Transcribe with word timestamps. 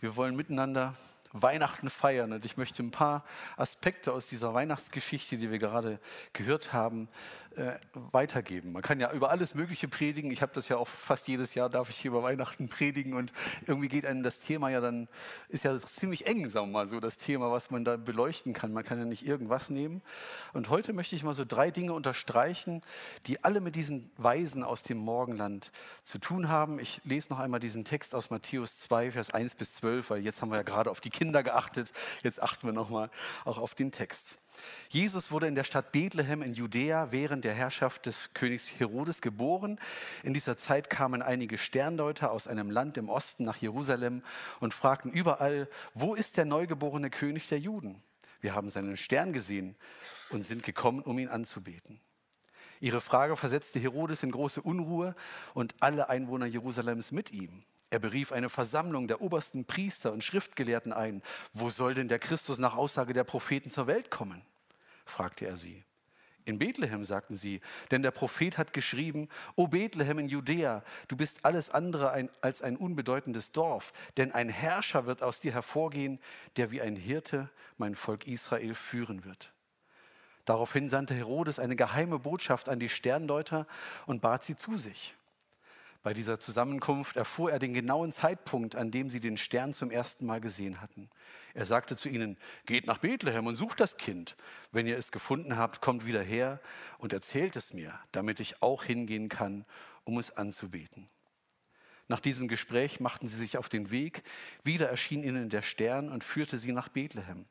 Wir 0.00 0.14
wollen 0.14 0.36
miteinander 0.36 0.94
Weihnachten 1.32 1.90
feiern 1.90 2.32
und 2.32 2.44
ich 2.44 2.56
möchte 2.56 2.82
ein 2.82 2.90
paar 2.90 3.24
Aspekte 3.56 4.12
aus 4.12 4.28
dieser 4.28 4.54
Weihnachtsgeschichte, 4.54 5.36
die 5.36 5.50
wir 5.50 5.58
gerade 5.58 5.98
gehört 6.32 6.72
haben, 6.72 7.08
äh, 7.56 7.72
weitergeben. 7.92 8.72
Man 8.72 8.82
kann 8.82 9.00
ja 9.00 9.12
über 9.12 9.30
alles 9.30 9.54
Mögliche 9.54 9.88
predigen. 9.88 10.30
Ich 10.30 10.42
habe 10.42 10.52
das 10.54 10.68
ja 10.68 10.76
auch 10.76 10.88
fast 10.88 11.28
jedes 11.28 11.54
Jahr, 11.54 11.68
darf 11.68 11.90
ich 11.90 11.96
hier 11.96 12.10
über 12.10 12.22
Weihnachten 12.22 12.68
predigen 12.68 13.14
und 13.14 13.32
irgendwie 13.66 13.88
geht 13.88 14.06
einem 14.06 14.22
das 14.22 14.40
Thema 14.40 14.70
ja 14.70 14.80
dann, 14.80 15.08
ist 15.48 15.64
ja 15.64 15.78
ziemlich 15.78 16.26
eng, 16.26 16.48
sagen 16.48 16.68
wir 16.68 16.72
mal 16.72 16.86
so, 16.86 17.00
das 17.00 17.18
Thema, 17.18 17.50
was 17.50 17.70
man 17.70 17.84
da 17.84 17.96
beleuchten 17.96 18.52
kann. 18.52 18.72
Man 18.72 18.84
kann 18.84 18.98
ja 18.98 19.04
nicht 19.04 19.26
irgendwas 19.26 19.70
nehmen. 19.70 20.02
Und 20.52 20.70
heute 20.70 20.92
möchte 20.92 21.16
ich 21.16 21.24
mal 21.24 21.34
so 21.34 21.44
drei 21.44 21.70
Dinge 21.70 21.92
unterstreichen, 21.92 22.82
die 23.26 23.42
alle 23.44 23.60
mit 23.60 23.76
diesen 23.76 24.10
Weisen 24.16 24.62
aus 24.62 24.82
dem 24.82 24.98
Morgenland 24.98 25.70
zu 26.04 26.18
tun 26.18 26.48
haben. 26.48 26.78
Ich 26.78 27.00
lese 27.04 27.30
noch 27.30 27.38
einmal 27.38 27.60
diesen 27.60 27.84
Text 27.84 28.14
aus 28.14 28.30
Matthäus 28.30 28.78
2, 28.80 29.12
Vers 29.12 29.30
1 29.30 29.54
bis 29.56 29.74
12, 29.74 30.10
weil 30.10 30.22
jetzt 30.22 30.42
haben 30.42 30.50
wir 30.50 30.56
ja 30.56 30.62
gerade 30.62 30.90
auf 30.90 31.00
die 31.00 31.10
Kinder 31.18 31.42
geachtet. 31.42 31.92
Jetzt 32.22 32.40
achten 32.40 32.68
wir 32.68 32.72
nochmal 32.72 33.10
auch 33.44 33.58
auf 33.58 33.74
den 33.74 33.90
Text. 33.90 34.38
Jesus 34.88 35.32
wurde 35.32 35.48
in 35.48 35.56
der 35.56 35.64
Stadt 35.64 35.90
Bethlehem 35.90 36.42
in 36.42 36.54
Judäa 36.54 37.10
während 37.10 37.44
der 37.44 37.54
Herrschaft 37.54 38.06
des 38.06 38.30
Königs 38.34 38.70
Herodes 38.78 39.20
geboren. 39.20 39.80
In 40.22 40.32
dieser 40.32 40.56
Zeit 40.56 40.90
kamen 40.90 41.20
einige 41.20 41.58
Sterndeuter 41.58 42.30
aus 42.30 42.46
einem 42.46 42.70
Land 42.70 42.98
im 42.98 43.08
Osten 43.08 43.44
nach 43.44 43.56
Jerusalem 43.56 44.22
und 44.60 44.74
fragten 44.74 45.10
überall, 45.10 45.68
wo 45.92 46.14
ist 46.14 46.36
der 46.36 46.44
neugeborene 46.44 47.10
König 47.10 47.48
der 47.48 47.58
Juden? 47.58 48.00
Wir 48.40 48.54
haben 48.54 48.70
seinen 48.70 48.96
Stern 48.96 49.32
gesehen 49.32 49.74
und 50.30 50.46
sind 50.46 50.62
gekommen, 50.62 51.02
um 51.02 51.18
ihn 51.18 51.28
anzubeten. 51.28 52.00
Ihre 52.80 53.00
Frage 53.00 53.36
versetzte 53.36 53.80
Herodes 53.80 54.22
in 54.22 54.30
große 54.30 54.62
Unruhe 54.62 55.16
und 55.52 55.74
alle 55.80 56.08
Einwohner 56.08 56.46
Jerusalems 56.46 57.10
mit 57.10 57.32
ihm. 57.32 57.64
Er 57.90 57.98
berief 57.98 58.32
eine 58.32 58.50
Versammlung 58.50 59.08
der 59.08 59.20
obersten 59.22 59.64
Priester 59.64 60.12
und 60.12 60.22
Schriftgelehrten 60.22 60.92
ein. 60.92 61.22
Wo 61.52 61.70
soll 61.70 61.94
denn 61.94 62.08
der 62.08 62.18
Christus 62.18 62.58
nach 62.58 62.76
Aussage 62.76 63.12
der 63.12 63.24
Propheten 63.24 63.70
zur 63.70 63.86
Welt 63.86 64.10
kommen? 64.10 64.42
fragte 65.06 65.46
er 65.46 65.56
sie. 65.56 65.84
In 66.44 66.58
Bethlehem, 66.58 67.04
sagten 67.04 67.36
sie, 67.36 67.60
denn 67.90 68.02
der 68.02 68.10
Prophet 68.10 68.56
hat 68.56 68.72
geschrieben, 68.72 69.28
O 69.54 69.68
Bethlehem 69.68 70.18
in 70.18 70.28
Judäa, 70.30 70.82
du 71.06 71.14
bist 71.14 71.44
alles 71.44 71.68
andere 71.68 72.30
als 72.40 72.62
ein 72.62 72.78
unbedeutendes 72.78 73.52
Dorf, 73.52 73.92
denn 74.16 74.32
ein 74.32 74.48
Herrscher 74.48 75.04
wird 75.04 75.22
aus 75.22 75.40
dir 75.40 75.52
hervorgehen, 75.52 76.18
der 76.56 76.70
wie 76.70 76.80
ein 76.80 76.96
Hirte 76.96 77.50
mein 77.76 77.94
Volk 77.94 78.26
Israel 78.26 78.72
führen 78.72 79.26
wird. 79.26 79.52
Daraufhin 80.46 80.88
sandte 80.88 81.14
Herodes 81.14 81.58
eine 81.58 81.76
geheime 81.76 82.18
Botschaft 82.18 82.70
an 82.70 82.78
die 82.78 82.88
Sterndeuter 82.88 83.66
und 84.06 84.22
bat 84.22 84.42
sie 84.42 84.56
zu 84.56 84.78
sich. 84.78 85.14
Bei 86.08 86.14
dieser 86.14 86.40
Zusammenkunft 86.40 87.16
erfuhr 87.16 87.52
er 87.52 87.58
den 87.58 87.74
genauen 87.74 88.14
Zeitpunkt, 88.14 88.76
an 88.76 88.90
dem 88.90 89.10
sie 89.10 89.20
den 89.20 89.36
Stern 89.36 89.74
zum 89.74 89.90
ersten 89.90 90.24
Mal 90.24 90.40
gesehen 90.40 90.80
hatten. 90.80 91.10
Er 91.52 91.66
sagte 91.66 91.98
zu 91.98 92.08
ihnen, 92.08 92.38
geht 92.64 92.86
nach 92.86 92.96
Bethlehem 92.96 93.46
und 93.46 93.56
sucht 93.56 93.78
das 93.78 93.98
Kind. 93.98 94.34
Wenn 94.72 94.86
ihr 94.86 94.96
es 94.96 95.12
gefunden 95.12 95.58
habt, 95.58 95.82
kommt 95.82 96.06
wieder 96.06 96.22
her 96.22 96.62
und 96.96 97.12
erzählt 97.12 97.56
es 97.56 97.74
mir, 97.74 97.92
damit 98.10 98.40
ich 98.40 98.62
auch 98.62 98.84
hingehen 98.84 99.28
kann, 99.28 99.66
um 100.04 100.18
es 100.18 100.30
anzubeten. 100.30 101.10
Nach 102.06 102.20
diesem 102.20 102.48
Gespräch 102.48 103.00
machten 103.00 103.28
sie 103.28 103.36
sich 103.36 103.58
auf 103.58 103.68
den 103.68 103.90
Weg. 103.90 104.22
Wieder 104.62 104.88
erschien 104.88 105.22
ihnen 105.22 105.50
der 105.50 105.60
Stern 105.60 106.08
und 106.08 106.24
führte 106.24 106.56
sie 106.56 106.72
nach 106.72 106.88
Bethlehem. 106.88 107.44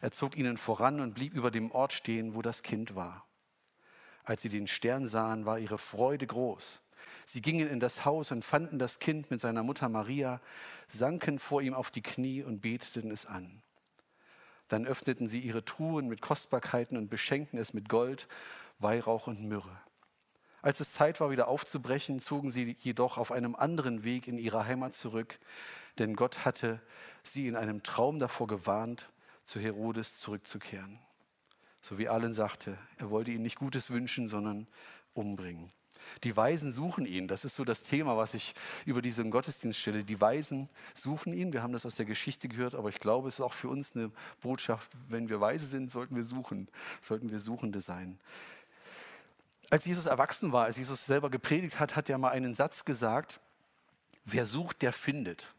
Er 0.00 0.12
zog 0.12 0.36
ihnen 0.36 0.58
voran 0.58 1.00
und 1.00 1.16
blieb 1.16 1.34
über 1.34 1.50
dem 1.50 1.72
Ort 1.72 1.92
stehen, 1.92 2.36
wo 2.36 2.40
das 2.40 2.62
Kind 2.62 2.94
war. 2.94 3.26
Als 4.22 4.42
sie 4.42 4.48
den 4.48 4.68
Stern 4.68 5.08
sahen, 5.08 5.44
war 5.44 5.58
ihre 5.58 5.76
Freude 5.76 6.28
groß. 6.28 6.80
Sie 7.24 7.42
gingen 7.42 7.68
in 7.68 7.80
das 7.80 8.04
Haus 8.04 8.30
und 8.30 8.44
fanden 8.44 8.78
das 8.78 8.98
Kind 8.98 9.30
mit 9.30 9.40
seiner 9.40 9.62
Mutter 9.62 9.88
Maria, 9.88 10.40
sanken 10.88 11.38
vor 11.38 11.62
ihm 11.62 11.74
auf 11.74 11.90
die 11.90 12.02
Knie 12.02 12.42
und 12.42 12.60
beteten 12.60 13.10
es 13.10 13.26
an. 13.26 13.62
Dann 14.68 14.86
öffneten 14.86 15.28
sie 15.28 15.40
ihre 15.40 15.64
Truhen 15.64 16.08
mit 16.08 16.20
Kostbarkeiten 16.20 16.96
und 16.96 17.10
beschenkten 17.10 17.58
es 17.58 17.74
mit 17.74 17.88
Gold, 17.88 18.28
Weihrauch 18.78 19.26
und 19.26 19.42
Myrrhe. 19.42 19.80
Als 20.62 20.80
es 20.80 20.92
Zeit 20.92 21.20
war, 21.20 21.30
wieder 21.30 21.48
aufzubrechen, 21.48 22.20
zogen 22.20 22.50
sie 22.50 22.76
jedoch 22.80 23.18
auf 23.18 23.32
einem 23.32 23.54
anderen 23.54 24.04
Weg 24.04 24.28
in 24.28 24.38
ihre 24.38 24.66
Heimat 24.66 24.94
zurück, 24.94 25.38
denn 25.98 26.16
Gott 26.16 26.44
hatte 26.44 26.80
sie 27.22 27.46
in 27.46 27.56
einem 27.56 27.82
Traum 27.82 28.18
davor 28.18 28.46
gewarnt, 28.46 29.08
zu 29.44 29.58
Herodes 29.58 30.18
zurückzukehren. 30.18 30.98
So 31.82 31.98
wie 31.98 32.08
Allen 32.08 32.34
sagte, 32.34 32.78
er 32.98 33.10
wollte 33.10 33.30
ihnen 33.30 33.42
nicht 33.42 33.58
Gutes 33.58 33.90
wünschen, 33.90 34.28
sondern 34.28 34.66
umbringen. 35.14 35.70
Die 36.24 36.36
Weisen 36.36 36.72
suchen 36.72 37.06
ihn. 37.06 37.28
Das 37.28 37.44
ist 37.44 37.56
so 37.56 37.64
das 37.64 37.82
Thema, 37.82 38.16
was 38.16 38.34
ich 38.34 38.54
über 38.84 39.02
diesen 39.02 39.30
Gottesdienst 39.30 39.78
stelle. 39.78 40.04
Die 40.04 40.20
Weisen 40.20 40.68
suchen 40.94 41.32
ihn. 41.32 41.52
Wir 41.52 41.62
haben 41.62 41.72
das 41.72 41.86
aus 41.86 41.96
der 41.96 42.06
Geschichte 42.06 42.48
gehört, 42.48 42.74
aber 42.74 42.88
ich 42.88 42.98
glaube, 42.98 43.28
es 43.28 43.34
ist 43.34 43.40
auch 43.40 43.52
für 43.52 43.68
uns 43.68 43.94
eine 43.94 44.10
Botschaft. 44.40 44.90
Wenn 45.08 45.28
wir 45.28 45.40
Weise 45.40 45.66
sind, 45.66 45.90
sollten 45.90 46.16
wir 46.16 46.24
suchen, 46.24 46.68
sollten 47.00 47.30
wir 47.30 47.38
Suchende 47.38 47.80
sein. 47.80 48.18
Als 49.70 49.84
Jesus 49.84 50.06
erwachsen 50.06 50.52
war, 50.52 50.64
als 50.64 50.76
Jesus 50.76 51.06
selber 51.06 51.30
gepredigt 51.30 51.78
hat, 51.78 51.94
hat 51.96 52.10
er 52.10 52.18
mal 52.18 52.30
einen 52.30 52.54
Satz 52.54 52.84
gesagt, 52.84 53.40
wer 54.24 54.46
sucht, 54.46 54.82
der 54.82 54.92
findet. 54.92 55.52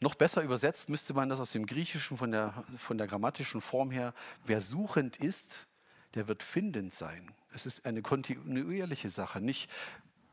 Noch 0.00 0.14
besser 0.14 0.42
übersetzt 0.42 0.90
müsste 0.90 1.14
man 1.14 1.30
das 1.30 1.40
aus 1.40 1.52
dem 1.52 1.64
Griechischen 1.64 2.16
von 2.16 2.30
der, 2.30 2.64
von 2.76 2.98
der 2.98 3.06
grammatischen 3.06 3.62
Form 3.62 3.90
her, 3.90 4.12
wer 4.44 4.60
suchend 4.60 5.16
ist, 5.16 5.66
der 6.14 6.28
wird 6.28 6.42
findend 6.42 6.94
sein. 6.94 7.30
Es 7.52 7.66
ist 7.66 7.86
eine 7.86 8.02
kontinuierliche 8.02 9.10
Sache. 9.10 9.40
Nicht, 9.40 9.70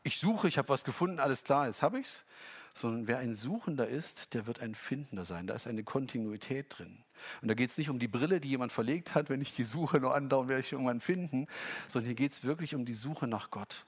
ich 0.04 0.20
suche, 0.20 0.48
ich 0.48 0.58
habe 0.58 0.70
was 0.70 0.84
gefunden, 0.84 1.20
alles 1.20 1.44
klar, 1.44 1.68
jetzt 1.68 1.82
habe 1.82 2.00
ich 2.00 2.08
es. 2.08 2.26
Sondern 2.74 3.08
wer 3.08 3.20
ein 3.20 3.36
Suchender 3.36 3.88
ist, 3.88 4.34
der 4.34 4.48
wird 4.48 4.62
ein 4.62 4.76
Findender 4.76 5.26
sein. 5.26 5.46
Da 5.46 5.54
ist 5.56 5.68
eine 5.68 5.84
Kontinuität 5.84 6.68
drin. 6.70 7.04
Und 7.42 7.50
da 7.50 7.54
geht 7.54 7.70
es 7.70 7.78
nicht 7.78 7.90
um 7.90 8.00
die 8.00 8.08
Brille, 8.08 8.40
die 8.40 8.48
jemand 8.48 8.72
verlegt 8.72 9.14
hat, 9.14 9.30
wenn 9.30 9.42
ich 9.42 9.54
die 9.54 9.66
Suche 9.66 10.00
nur 10.00 10.16
andauere, 10.16 10.50
werde 10.50 10.62
ich 10.62 10.72
irgendwann 10.72 11.02
finden, 11.02 11.48
sondern 11.90 12.08
hier 12.08 12.16
geht 12.16 12.32
es 12.32 12.44
wirklich 12.46 12.74
um 12.74 12.86
die 12.86 12.94
Suche 12.94 13.28
nach 13.28 13.52
Gott. 13.52 13.86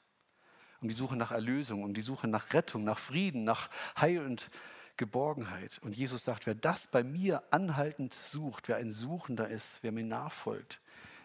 Um 0.81 0.89
die 0.89 0.95
Suche 0.95 1.15
nach 1.15 1.31
Erlösung, 1.31 1.83
um 1.83 1.93
die 1.93 2.01
Suche 2.01 2.27
nach 2.27 2.53
Rettung, 2.53 2.83
nach 2.83 2.99
Frieden, 2.99 3.45
nach 3.45 3.69
Heil 3.97 4.25
und 4.25 4.49
Geborgenheit. 4.97 5.79
Und 5.81 5.95
Jesus 5.95 6.23
sagt, 6.23 6.45
wer 6.45 6.55
das 6.55 6.87
bei 6.87 7.03
mir 7.03 7.41
anhaltend 7.51 8.13
sucht, 8.13 8.67
wer 8.67 8.77
ein 8.77 8.91
Suchender 8.91 9.47
ist, 9.47 9.81
wer 9.81 9.91
mir 9.91 10.03
nachfolgt, 10.03 10.81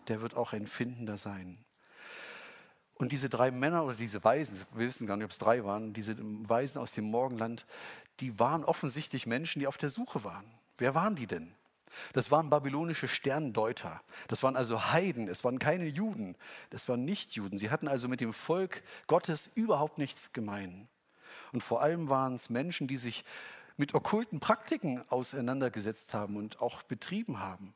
der 0.08 0.22
wird 0.22 0.36
auch 0.36 0.52
ein 0.52 0.66
Findender 0.66 1.16
sein. 1.16 1.58
Und 2.94 3.12
diese 3.12 3.28
drei 3.28 3.50
Männer 3.50 3.84
oder 3.84 3.94
diese 3.94 4.22
Weisen, 4.24 4.60
wir 4.74 4.86
wissen 4.88 5.06
gar 5.06 5.16
nicht, 5.16 5.24
ob 5.24 5.30
es 5.30 5.38
drei 5.38 5.64
waren, 5.64 5.92
diese 5.92 6.16
Weisen 6.18 6.78
aus 6.78 6.92
dem 6.92 7.04
Morgenland, 7.04 7.64
die 8.20 8.38
waren 8.40 8.64
offensichtlich 8.64 9.26
Menschen, 9.26 9.60
die 9.60 9.68
auf 9.68 9.78
der 9.78 9.90
Suche 9.90 10.24
waren. 10.24 10.44
Wer 10.78 10.94
waren 10.94 11.14
die 11.14 11.28
denn? 11.28 11.54
Das 12.12 12.30
waren 12.30 12.50
babylonische 12.50 13.08
Sterndeuter. 13.08 14.02
Das 14.26 14.42
waren 14.42 14.56
also 14.56 14.92
Heiden. 14.92 15.28
Es 15.28 15.44
waren 15.44 15.58
keine 15.58 15.86
Juden. 15.86 16.36
Das 16.70 16.88
waren 16.88 17.04
nicht 17.04 17.32
Juden. 17.32 17.58
Sie 17.58 17.70
hatten 17.70 17.88
also 17.88 18.08
mit 18.08 18.20
dem 18.20 18.32
Volk 18.32 18.82
Gottes 19.06 19.48
überhaupt 19.54 19.98
nichts 19.98 20.32
gemein. 20.32 20.88
Und 21.52 21.62
vor 21.62 21.82
allem 21.82 22.08
waren 22.08 22.34
es 22.34 22.50
Menschen, 22.50 22.88
die 22.88 22.96
sich 22.96 23.24
mit 23.76 23.94
okkulten 23.94 24.40
Praktiken 24.40 25.04
auseinandergesetzt 25.08 26.14
haben 26.14 26.36
und 26.36 26.60
auch 26.60 26.82
betrieben 26.82 27.38
haben. 27.38 27.74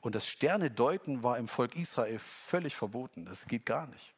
Und 0.00 0.14
das 0.14 0.26
Sternedeuten 0.26 1.22
war 1.22 1.38
im 1.38 1.48
Volk 1.48 1.76
Israel 1.76 2.18
völlig 2.18 2.76
verboten. 2.76 3.24
Das 3.24 3.46
geht 3.46 3.66
gar 3.66 3.86
nicht. 3.86 4.14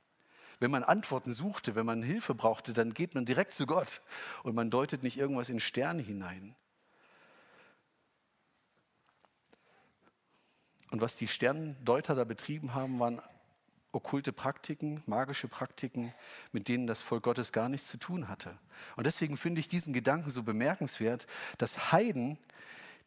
Wenn 0.60 0.70
man 0.70 0.84
Antworten 0.84 1.34
suchte, 1.34 1.74
wenn 1.74 1.86
man 1.86 2.02
Hilfe 2.02 2.34
brauchte, 2.34 2.72
dann 2.72 2.94
geht 2.94 3.14
man 3.14 3.24
direkt 3.24 3.54
zu 3.54 3.66
Gott 3.66 4.02
und 4.44 4.54
man 4.54 4.70
deutet 4.70 5.02
nicht 5.02 5.18
irgendwas 5.18 5.48
in 5.48 5.60
Sterne 5.60 6.02
hinein. 6.02 6.54
Und 10.90 11.00
was 11.00 11.16
die 11.16 11.26
Sterndeuter 11.26 12.14
da 12.14 12.24
betrieben 12.24 12.72
haben, 12.74 13.00
waren 13.00 13.20
okkulte 13.94 14.32
Praktiken, 14.32 15.02
magische 15.06 15.48
Praktiken, 15.48 16.12
mit 16.52 16.68
denen 16.68 16.86
das 16.86 17.02
Volk 17.02 17.24
Gottes 17.24 17.52
gar 17.52 17.68
nichts 17.68 17.88
zu 17.88 17.96
tun 17.96 18.28
hatte. 18.28 18.56
Und 18.96 19.06
deswegen 19.06 19.36
finde 19.36 19.60
ich 19.60 19.68
diesen 19.68 19.92
Gedanken 19.92 20.30
so 20.30 20.42
bemerkenswert, 20.42 21.26
dass 21.58 21.92
Heiden, 21.92 22.38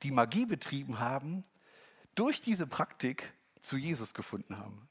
die 0.03 0.11
Magie 0.11 0.45
betrieben 0.45 0.99
haben, 0.99 1.43
durch 2.17 2.41
diese 2.41 2.67
Praktik 2.67 3.31
zu 3.61 3.77
Jesus 3.77 4.13
gefunden 4.13 4.57
haben. 4.57 4.89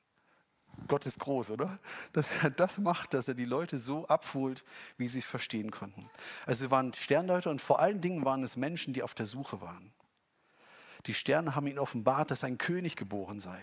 Gott 0.88 1.06
ist 1.06 1.18
groß, 1.18 1.50
oder? 1.50 1.78
Dass 2.12 2.30
er 2.42 2.50
das 2.50 2.78
macht, 2.78 3.14
dass 3.14 3.28
er 3.28 3.34
die 3.34 3.46
Leute 3.46 3.78
so 3.78 4.06
abholt, 4.08 4.62
wie 4.98 5.08
sie 5.08 5.20
es 5.20 5.24
verstehen 5.24 5.70
konnten. 5.70 6.08
Also 6.44 6.66
sie 6.66 6.70
waren 6.70 6.92
Sterndeuter 6.92 7.50
und 7.50 7.60
vor 7.60 7.80
allen 7.80 8.00
Dingen 8.00 8.24
waren 8.24 8.42
es 8.42 8.56
Menschen, 8.56 8.92
die 8.92 9.02
auf 9.02 9.14
der 9.14 9.26
Suche 9.26 9.60
waren. 9.60 9.92
Die 11.06 11.14
Sterne 11.14 11.54
haben 11.54 11.66
ihnen 11.66 11.78
offenbart, 11.78 12.30
dass 12.30 12.44
ein 12.44 12.58
König 12.58 12.96
geboren 12.96 13.40
sei. 13.40 13.58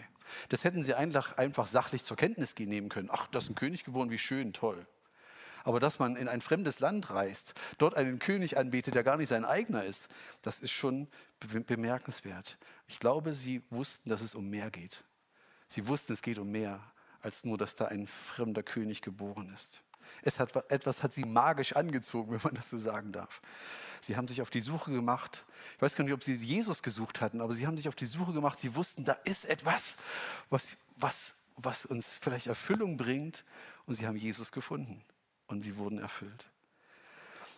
Das 0.49 0.63
hätten 0.63 0.83
sie 0.83 0.95
einfach, 0.95 1.67
sachlich 1.67 2.03
zur 2.03 2.17
Kenntnis 2.17 2.55
nehmen 2.57 2.89
können. 2.89 3.09
Ach, 3.11 3.27
das 3.27 3.45
ist 3.45 3.51
ein 3.51 3.55
König 3.55 3.83
geboren, 3.83 4.09
wie 4.09 4.17
schön, 4.17 4.53
toll. 4.53 4.85
Aber 5.65 5.79
dass 5.79 5.99
man 5.99 6.15
in 6.15 6.27
ein 6.27 6.41
fremdes 6.41 6.79
Land 6.79 7.09
reist, 7.09 7.53
dort 7.77 7.95
einen 7.95 8.19
König 8.19 8.57
anbetet, 8.57 8.95
der 8.95 9.03
gar 9.03 9.17
nicht 9.17 9.29
sein 9.29 9.45
eigener 9.45 9.83
ist, 9.83 10.09
das 10.41 10.59
ist 10.59 10.71
schon 10.71 11.07
bemerkenswert. 11.39 12.57
Ich 12.87 12.99
glaube, 12.99 13.33
sie 13.33 13.61
wussten, 13.69 14.09
dass 14.09 14.21
es 14.21 14.35
um 14.35 14.49
mehr 14.49 14.69
geht. 14.71 15.03
Sie 15.67 15.87
wussten, 15.87 16.13
es 16.13 16.21
geht 16.21 16.37
um 16.37 16.51
mehr 16.51 16.79
als 17.21 17.45
nur, 17.45 17.57
dass 17.57 17.75
da 17.75 17.85
ein 17.85 18.05
fremder 18.05 18.63
König 18.63 19.01
geboren 19.01 19.51
ist. 19.53 19.81
Es 20.21 20.39
hat, 20.39 20.55
etwas 20.69 21.01
hat 21.01 21.13
sie 21.13 21.23
magisch 21.23 21.75
angezogen, 21.75 22.31
wenn 22.33 22.41
man 22.43 22.53
das 22.53 22.69
so 22.69 22.77
sagen 22.77 23.11
darf. 23.11 23.41
Sie 24.01 24.17
haben 24.17 24.27
sich 24.27 24.41
auf 24.41 24.49
die 24.49 24.61
Suche 24.61 24.91
gemacht. 24.91 25.45
Ich 25.75 25.81
weiß 25.81 25.95
gar 25.95 26.03
nicht, 26.03 26.13
ob 26.13 26.23
sie 26.23 26.33
Jesus 26.33 26.83
gesucht 26.83 27.21
hatten, 27.21 27.39
aber 27.39 27.53
sie 27.53 27.65
haben 27.65 27.77
sich 27.77 27.87
auf 27.87 27.95
die 27.95 28.05
Suche 28.05 28.33
gemacht. 28.33 28.59
Sie 28.59 28.75
wussten, 28.75 29.05
da 29.05 29.13
ist 29.23 29.45
etwas, 29.45 29.95
was, 30.49 30.75
was, 30.97 31.35
was 31.55 31.85
uns 31.85 32.17
vielleicht 32.21 32.47
Erfüllung 32.47 32.97
bringt. 32.97 33.45
Und 33.85 33.95
sie 33.95 34.05
haben 34.05 34.17
Jesus 34.17 34.51
gefunden. 34.51 35.01
Und 35.47 35.61
sie 35.61 35.77
wurden 35.77 35.99
erfüllt. 35.99 36.45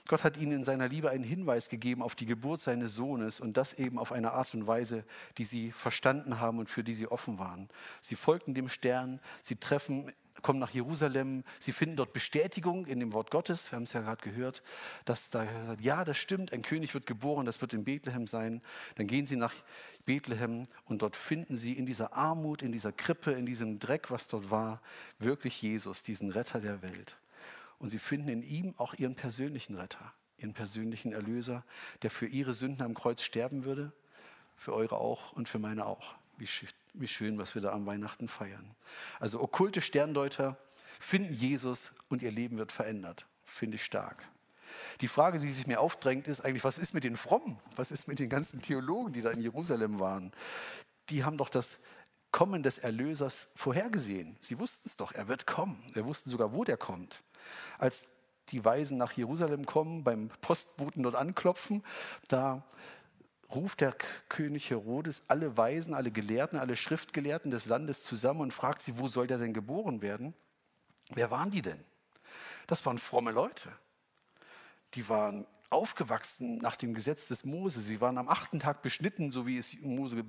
Gott 0.07 0.23
hat 0.23 0.37
ihnen 0.37 0.51
in 0.51 0.63
seiner 0.63 0.87
Liebe 0.87 1.09
einen 1.09 1.23
Hinweis 1.23 1.69
gegeben 1.69 2.03
auf 2.03 2.15
die 2.15 2.25
Geburt 2.25 2.61
seines 2.61 2.93
Sohnes 2.93 3.39
und 3.39 3.57
das 3.57 3.73
eben 3.73 3.97
auf 3.97 4.11
eine 4.11 4.33
Art 4.33 4.53
und 4.53 4.67
Weise, 4.67 5.03
die 5.37 5.45
sie 5.45 5.71
verstanden 5.71 6.39
haben 6.39 6.59
und 6.59 6.69
für 6.69 6.83
die 6.83 6.93
sie 6.93 7.07
offen 7.07 7.39
waren. 7.39 7.69
Sie 8.01 8.15
folgten 8.15 8.53
dem 8.53 8.69
Stern, 8.69 9.19
sie 9.41 9.55
treffen 9.55 10.11
kommen 10.41 10.59
nach 10.59 10.69
Jerusalem, 10.69 11.43
sie 11.59 11.71
finden 11.71 11.95
dort 11.95 12.13
Bestätigung 12.13 12.85
in 12.85 12.99
dem 12.99 13.13
Wort 13.13 13.31
Gottes, 13.31 13.71
wir 13.71 13.77
haben 13.77 13.83
es 13.83 13.93
ja 13.93 14.01
gerade 14.01 14.21
gehört, 14.21 14.61
dass 15.05 15.31
da 15.31 15.47
ja, 15.79 16.05
das 16.05 16.17
stimmt, 16.17 16.53
ein 16.53 16.61
König 16.61 16.93
wird 16.93 17.07
geboren, 17.07 17.47
das 17.47 17.61
wird 17.61 17.73
in 17.73 17.83
Bethlehem 17.83 18.27
sein. 18.27 18.61
Dann 18.95 19.07
gehen 19.07 19.25
sie 19.25 19.37
nach 19.37 19.53
Bethlehem 20.05 20.63
und 20.85 21.01
dort 21.01 21.15
finden 21.15 21.57
sie 21.57 21.73
in 21.73 21.87
dieser 21.87 22.13
Armut, 22.13 22.61
in 22.61 22.71
dieser 22.71 22.91
Krippe, 22.91 23.31
in 23.31 23.47
diesem 23.47 23.79
Dreck, 23.79 24.11
was 24.11 24.27
dort 24.27 24.51
war, 24.51 24.81
wirklich 25.17 25.59
Jesus, 25.61 26.03
diesen 26.03 26.29
Retter 26.29 26.59
der 26.59 26.83
Welt. 26.83 27.15
Und 27.79 27.89
sie 27.89 27.99
finden 27.99 28.29
in 28.29 28.41
ihm 28.41 28.73
auch 28.77 28.93
ihren 28.93 29.15
persönlichen 29.15 29.75
Retter, 29.75 30.13
ihren 30.37 30.53
persönlichen 30.53 31.11
Erlöser, 31.11 31.63
der 32.01 32.11
für 32.11 32.27
ihre 32.27 32.53
Sünden 32.53 32.83
am 32.83 32.93
Kreuz 32.93 33.21
sterben 33.21 33.65
würde, 33.65 33.91
für 34.55 34.73
eure 34.73 34.97
auch 34.97 35.33
und 35.33 35.49
für 35.49 35.59
meine 35.59 35.85
auch. 35.85 36.15
Wie 36.37 36.47
schön, 36.47 36.69
wie 36.93 37.07
schön, 37.07 37.37
was 37.37 37.55
wir 37.55 37.61
da 37.61 37.71
am 37.71 37.85
Weihnachten 37.85 38.27
feiern. 38.27 38.75
Also 39.19 39.41
okkulte 39.41 39.81
Sterndeuter 39.81 40.57
finden 40.99 41.33
Jesus 41.33 41.93
und 42.09 42.23
ihr 42.23 42.31
Leben 42.31 42.57
wird 42.57 42.71
verändert. 42.71 43.25
Finde 43.43 43.75
ich 43.75 43.85
stark. 43.85 44.27
Die 45.01 45.07
Frage, 45.07 45.39
die 45.39 45.51
sich 45.51 45.67
mir 45.67 45.79
aufdrängt, 45.79 46.27
ist 46.27 46.41
eigentlich, 46.41 46.63
was 46.63 46.77
ist 46.77 46.93
mit 46.93 47.03
den 47.03 47.17
Frommen? 47.17 47.57
Was 47.75 47.91
ist 47.91 48.07
mit 48.07 48.19
den 48.19 48.29
ganzen 48.29 48.61
Theologen, 48.61 49.13
die 49.13 49.21
da 49.21 49.29
in 49.31 49.41
Jerusalem 49.41 49.99
waren? 49.99 50.33
Die 51.09 51.23
haben 51.23 51.37
doch 51.37 51.49
das 51.49 51.79
Kommen 52.31 52.63
des 52.63 52.79
Erlösers 52.79 53.49
vorhergesehen. 53.55 54.37
Sie 54.41 54.59
wussten 54.59 54.89
es 54.89 54.97
doch, 54.97 55.13
er 55.13 55.27
wird 55.27 55.47
kommen. 55.47 55.81
Sie 55.93 56.03
wussten 56.03 56.29
sogar, 56.29 56.53
wo 56.53 56.63
der 56.63 56.77
kommt. 56.77 57.23
Als 57.77 58.05
die 58.49 58.63
Weisen 58.63 58.97
nach 58.97 59.11
Jerusalem 59.13 59.65
kommen, 59.65 60.03
beim 60.03 60.29
Postboten 60.41 61.03
dort 61.03 61.15
anklopfen, 61.15 61.83
da 62.27 62.63
ruft 63.53 63.81
der 63.81 63.95
König 64.29 64.69
Herodes 64.69 65.23
alle 65.27 65.57
Weisen, 65.57 65.93
alle 65.93 66.11
Gelehrten, 66.11 66.59
alle 66.59 66.75
Schriftgelehrten 66.75 67.51
des 67.51 67.65
Landes 67.65 68.03
zusammen 68.03 68.41
und 68.41 68.53
fragt 68.53 68.81
sie, 68.81 68.99
wo 68.99 69.07
soll 69.07 69.27
der 69.27 69.37
denn 69.37 69.53
geboren 69.53 70.01
werden? 70.01 70.33
Wer 71.09 71.31
waren 71.31 71.51
die 71.51 71.61
denn? 71.61 71.83
Das 72.67 72.85
waren 72.85 72.97
fromme 72.97 73.31
Leute. 73.31 73.71
Die 74.95 75.07
waren 75.09 75.45
aufgewachsen 75.69 76.57
nach 76.57 76.75
dem 76.75 76.93
Gesetz 76.93 77.27
des 77.27 77.43
Mose. 77.43 77.81
Sie 77.81 78.01
waren 78.01 78.17
am 78.17 78.29
achten 78.29 78.59
Tag 78.59 78.81
beschnitten, 78.81 79.31
so 79.31 79.47
wie 79.47 79.57
es 79.57 79.75
Mose 79.81 80.23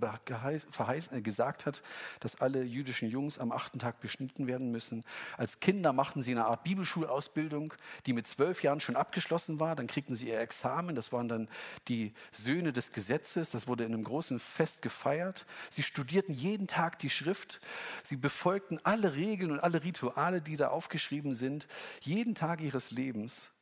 verheißen, 0.70 1.18
äh, 1.18 1.22
gesagt 1.22 1.66
hat, 1.66 1.82
dass 2.20 2.40
alle 2.40 2.62
jüdischen 2.62 3.08
Jungs 3.10 3.38
am 3.38 3.52
achten 3.52 3.78
Tag 3.78 4.00
beschnitten 4.00 4.46
werden 4.46 4.70
müssen. 4.70 5.04
Als 5.36 5.60
Kinder 5.60 5.92
machten 5.92 6.22
sie 6.22 6.32
eine 6.32 6.46
Art 6.46 6.64
Bibelschulausbildung, 6.64 7.74
die 8.06 8.12
mit 8.12 8.26
zwölf 8.26 8.62
Jahren 8.62 8.80
schon 8.80 8.96
abgeschlossen 8.96 9.60
war. 9.60 9.76
Dann 9.76 9.86
kriegten 9.86 10.16
sie 10.16 10.28
ihr 10.28 10.40
Examen. 10.40 10.94
Das 10.94 11.12
waren 11.12 11.28
dann 11.28 11.48
die 11.88 12.12
Söhne 12.32 12.72
des 12.72 12.92
Gesetzes. 12.92 13.50
Das 13.50 13.68
wurde 13.68 13.84
in 13.84 13.92
einem 13.92 14.04
großen 14.04 14.38
Fest 14.38 14.82
gefeiert. 14.82 15.46
Sie 15.70 15.82
studierten 15.82 16.34
jeden 16.34 16.66
Tag 16.66 16.98
die 16.98 17.10
Schrift. 17.10 17.60
Sie 18.02 18.16
befolgten 18.16 18.80
alle 18.84 19.14
Regeln 19.14 19.52
und 19.52 19.60
alle 19.60 19.84
Rituale, 19.84 20.40
die 20.40 20.56
da 20.56 20.68
aufgeschrieben 20.68 21.34
sind, 21.34 21.66
jeden 22.00 22.34
Tag 22.34 22.60
ihres 22.60 22.90
Lebens. 22.90 23.52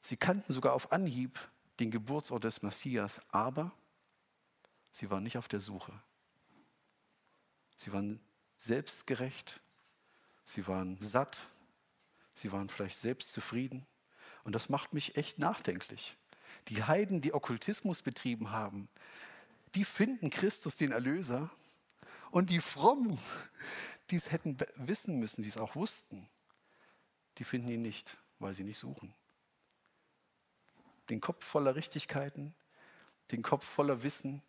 Sie 0.00 0.16
kannten 0.16 0.52
sogar 0.52 0.74
auf 0.74 0.92
Anhieb 0.92 1.38
den 1.80 1.90
Geburtsort 1.90 2.44
des 2.44 2.62
Messias, 2.62 3.20
aber 3.30 3.72
sie 4.90 5.10
waren 5.10 5.22
nicht 5.22 5.38
auf 5.38 5.48
der 5.48 5.60
Suche. 5.60 5.92
Sie 7.76 7.92
waren 7.92 8.20
selbstgerecht, 8.56 9.60
sie 10.44 10.66
waren 10.66 11.00
satt, 11.00 11.40
sie 12.34 12.50
waren 12.52 12.68
vielleicht 12.68 12.98
selbstzufrieden. 12.98 13.86
Und 14.44 14.54
das 14.54 14.68
macht 14.68 14.94
mich 14.94 15.16
echt 15.16 15.38
nachdenklich. 15.38 16.16
Die 16.68 16.82
Heiden, 16.82 17.20
die 17.20 17.34
Okkultismus 17.34 18.02
betrieben 18.02 18.50
haben, 18.50 18.88
die 19.74 19.84
finden 19.84 20.30
Christus 20.30 20.76
den 20.76 20.92
Erlöser. 20.92 21.50
Und 22.30 22.50
die 22.50 22.60
Frommen, 22.60 23.18
die 24.10 24.16
es 24.16 24.32
hätten 24.32 24.58
wissen 24.76 25.18
müssen, 25.18 25.42
die 25.42 25.48
es 25.48 25.56
auch 25.56 25.76
wussten, 25.76 26.28
die 27.38 27.44
finden 27.44 27.70
ihn 27.70 27.82
nicht, 27.82 28.18
weil 28.38 28.52
sie 28.52 28.64
nicht 28.64 28.78
suchen 28.78 29.14
den 31.10 31.20
Kopf 31.20 31.44
voller 31.44 31.74
Richtigkeiten, 31.74 32.54
den 33.32 33.42
Kopf 33.42 33.64
voller 33.64 34.02
Wissen 34.02 34.42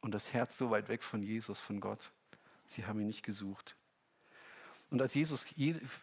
und 0.00 0.12
das 0.12 0.32
Herz 0.32 0.56
so 0.56 0.70
weit 0.70 0.88
weg 0.88 1.02
von 1.02 1.22
Jesus, 1.22 1.60
von 1.60 1.80
Gott. 1.80 2.10
Sie 2.66 2.86
haben 2.86 3.00
ihn 3.00 3.06
nicht 3.06 3.24
gesucht. 3.24 3.76
Und 4.90 5.00
als 5.00 5.14
Jesus 5.14 5.46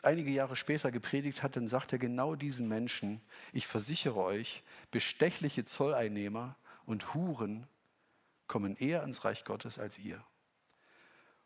einige 0.01 0.31
Jahre 0.31 0.55
später 0.55 0.91
gepredigt 0.91 1.43
hat, 1.43 1.57
dann 1.57 1.67
sagt 1.67 1.91
er 1.91 1.99
genau 1.99 2.35
diesen 2.35 2.69
Menschen, 2.69 3.21
ich 3.51 3.67
versichere 3.67 4.21
euch, 4.21 4.63
bestechliche 4.91 5.65
Zolleinnehmer 5.65 6.55
und 6.85 7.13
Huren 7.13 7.67
kommen 8.47 8.77
eher 8.77 9.03
ins 9.03 9.25
Reich 9.25 9.43
Gottes 9.43 9.77
als 9.77 9.99
ihr. 9.99 10.23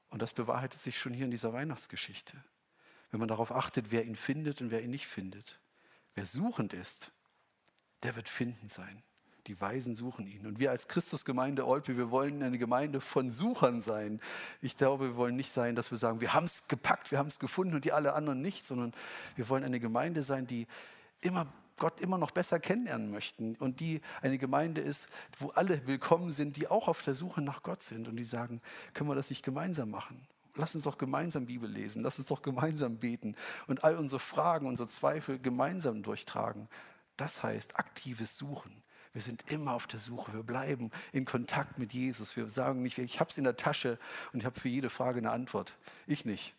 Und 0.09 0.21
das 0.21 0.33
bewahrheitet 0.33 0.79
sich 0.79 0.99
schon 0.99 1.13
hier 1.13 1.25
in 1.25 1.31
dieser 1.31 1.51
Weihnachtsgeschichte. 1.53 2.43
Wenn 3.09 3.19
man 3.19 3.29
darauf 3.29 3.51
achtet, 3.51 3.91
wer 3.91 4.05
ihn 4.05 4.15
findet 4.15 4.61
und 4.61 4.69
wer 4.69 4.83
ihn 4.83 4.91
nicht 4.91 5.07
findet. 5.07 5.59
Wer 6.13 6.25
suchend 6.25 6.73
ist, 6.73 7.11
der 8.03 8.15
wird 8.15 8.29
finden 8.29 8.69
sein. 8.69 9.03
Die 9.47 9.59
Weisen 9.59 9.95
suchen 9.95 10.27
ihn. 10.27 10.45
Und 10.45 10.59
wir 10.59 10.69
als 10.69 10.87
Christusgemeinde 10.87 11.65
Olpe, 11.65 11.97
wir 11.97 12.11
wollen 12.11 12.43
eine 12.43 12.59
Gemeinde 12.59 13.01
von 13.01 13.31
Suchern 13.31 13.81
sein. 13.81 14.21
Ich 14.61 14.77
glaube, 14.77 15.09
wir 15.09 15.15
wollen 15.15 15.35
nicht 15.35 15.51
sein, 15.51 15.75
dass 15.75 15.89
wir 15.89 15.97
sagen, 15.97 16.21
wir 16.21 16.33
haben 16.33 16.45
es 16.45 16.67
gepackt, 16.67 17.11
wir 17.11 17.17
haben 17.17 17.29
es 17.29 17.39
gefunden 17.39 17.73
und 17.73 17.85
die 17.85 17.91
alle 17.91 18.13
anderen 18.13 18.41
nicht, 18.41 18.67
sondern 18.67 18.93
wir 19.35 19.49
wollen 19.49 19.63
eine 19.63 19.79
Gemeinde 19.79 20.21
sein, 20.21 20.45
die 20.45 20.67
immer 21.21 21.47
Gott 21.81 21.99
immer 21.99 22.19
noch 22.19 22.29
besser 22.29 22.59
kennenlernen 22.59 23.09
möchten 23.09 23.55
und 23.55 23.79
die 23.79 24.01
eine 24.21 24.37
Gemeinde 24.37 24.81
ist, 24.81 25.09
wo 25.39 25.49
alle 25.49 25.87
willkommen 25.87 26.31
sind, 26.31 26.57
die 26.57 26.67
auch 26.67 26.87
auf 26.87 27.01
der 27.01 27.15
Suche 27.15 27.41
nach 27.41 27.63
Gott 27.63 27.81
sind 27.81 28.07
und 28.07 28.17
die 28.17 28.23
sagen, 28.23 28.61
können 28.93 29.09
wir 29.09 29.15
das 29.15 29.31
nicht 29.31 29.43
gemeinsam 29.43 29.89
machen? 29.89 30.27
Lass 30.55 30.75
uns 30.75 30.83
doch 30.83 30.99
gemeinsam 30.99 31.47
Bibel 31.47 31.67
lesen, 31.67 32.03
lass 32.03 32.19
uns 32.19 32.27
doch 32.27 32.43
gemeinsam 32.43 32.99
beten 32.99 33.35
und 33.65 33.83
all 33.83 33.95
unsere 33.95 34.19
Fragen, 34.19 34.67
unsere 34.67 34.89
Zweifel 34.89 35.39
gemeinsam 35.39 36.03
durchtragen. 36.03 36.67
Das 37.21 37.43
heißt 37.43 37.77
aktives 37.77 38.35
Suchen. 38.35 38.81
Wir 39.13 39.21
sind 39.21 39.51
immer 39.51 39.73
auf 39.73 39.85
der 39.85 39.99
Suche. 39.99 40.33
Wir 40.33 40.41
bleiben 40.41 40.89
in 41.11 41.25
Kontakt 41.25 41.77
mit 41.77 41.93
Jesus. 41.93 42.35
Wir 42.35 42.49
sagen 42.49 42.81
nicht, 42.81 42.97
ich 42.97 43.19
habe 43.19 43.29
es 43.29 43.37
in 43.37 43.43
der 43.43 43.55
Tasche 43.55 43.99
und 44.33 44.39
ich 44.39 44.45
habe 44.47 44.59
für 44.59 44.69
jede 44.69 44.89
Frage 44.89 45.19
eine 45.19 45.29
Antwort. 45.29 45.77
Ich 46.07 46.25
nicht. 46.25 46.55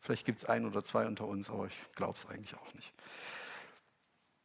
Vielleicht 0.00 0.24
gibt 0.24 0.38
es 0.38 0.44
ein 0.44 0.64
oder 0.64 0.84
zwei 0.84 1.08
unter 1.08 1.26
uns, 1.26 1.50
aber 1.50 1.66
ich 1.66 1.74
glaube 1.96 2.16
es 2.16 2.24
eigentlich 2.26 2.54
auch 2.54 2.72
nicht. 2.74 2.92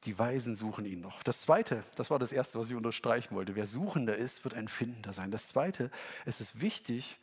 Die 0.05 0.17
Weisen 0.17 0.55
suchen 0.55 0.83
ihn 0.85 0.99
noch. 0.99 1.21
Das 1.21 1.41
Zweite, 1.41 1.83
das 1.95 2.09
war 2.09 2.17
das 2.17 2.31
Erste, 2.31 2.57
was 2.57 2.71
ich 2.71 2.75
unterstreichen 2.75 3.35
wollte. 3.35 3.53
Wer 3.53 3.67
Suchender 3.67 4.15
ist, 4.15 4.43
wird 4.43 4.55
ein 4.55 4.67
Findender 4.67 5.13
sein. 5.13 5.29
Das 5.29 5.47
Zweite, 5.47 5.91
es 6.25 6.41
ist 6.41 6.59
wichtig, 6.59 7.19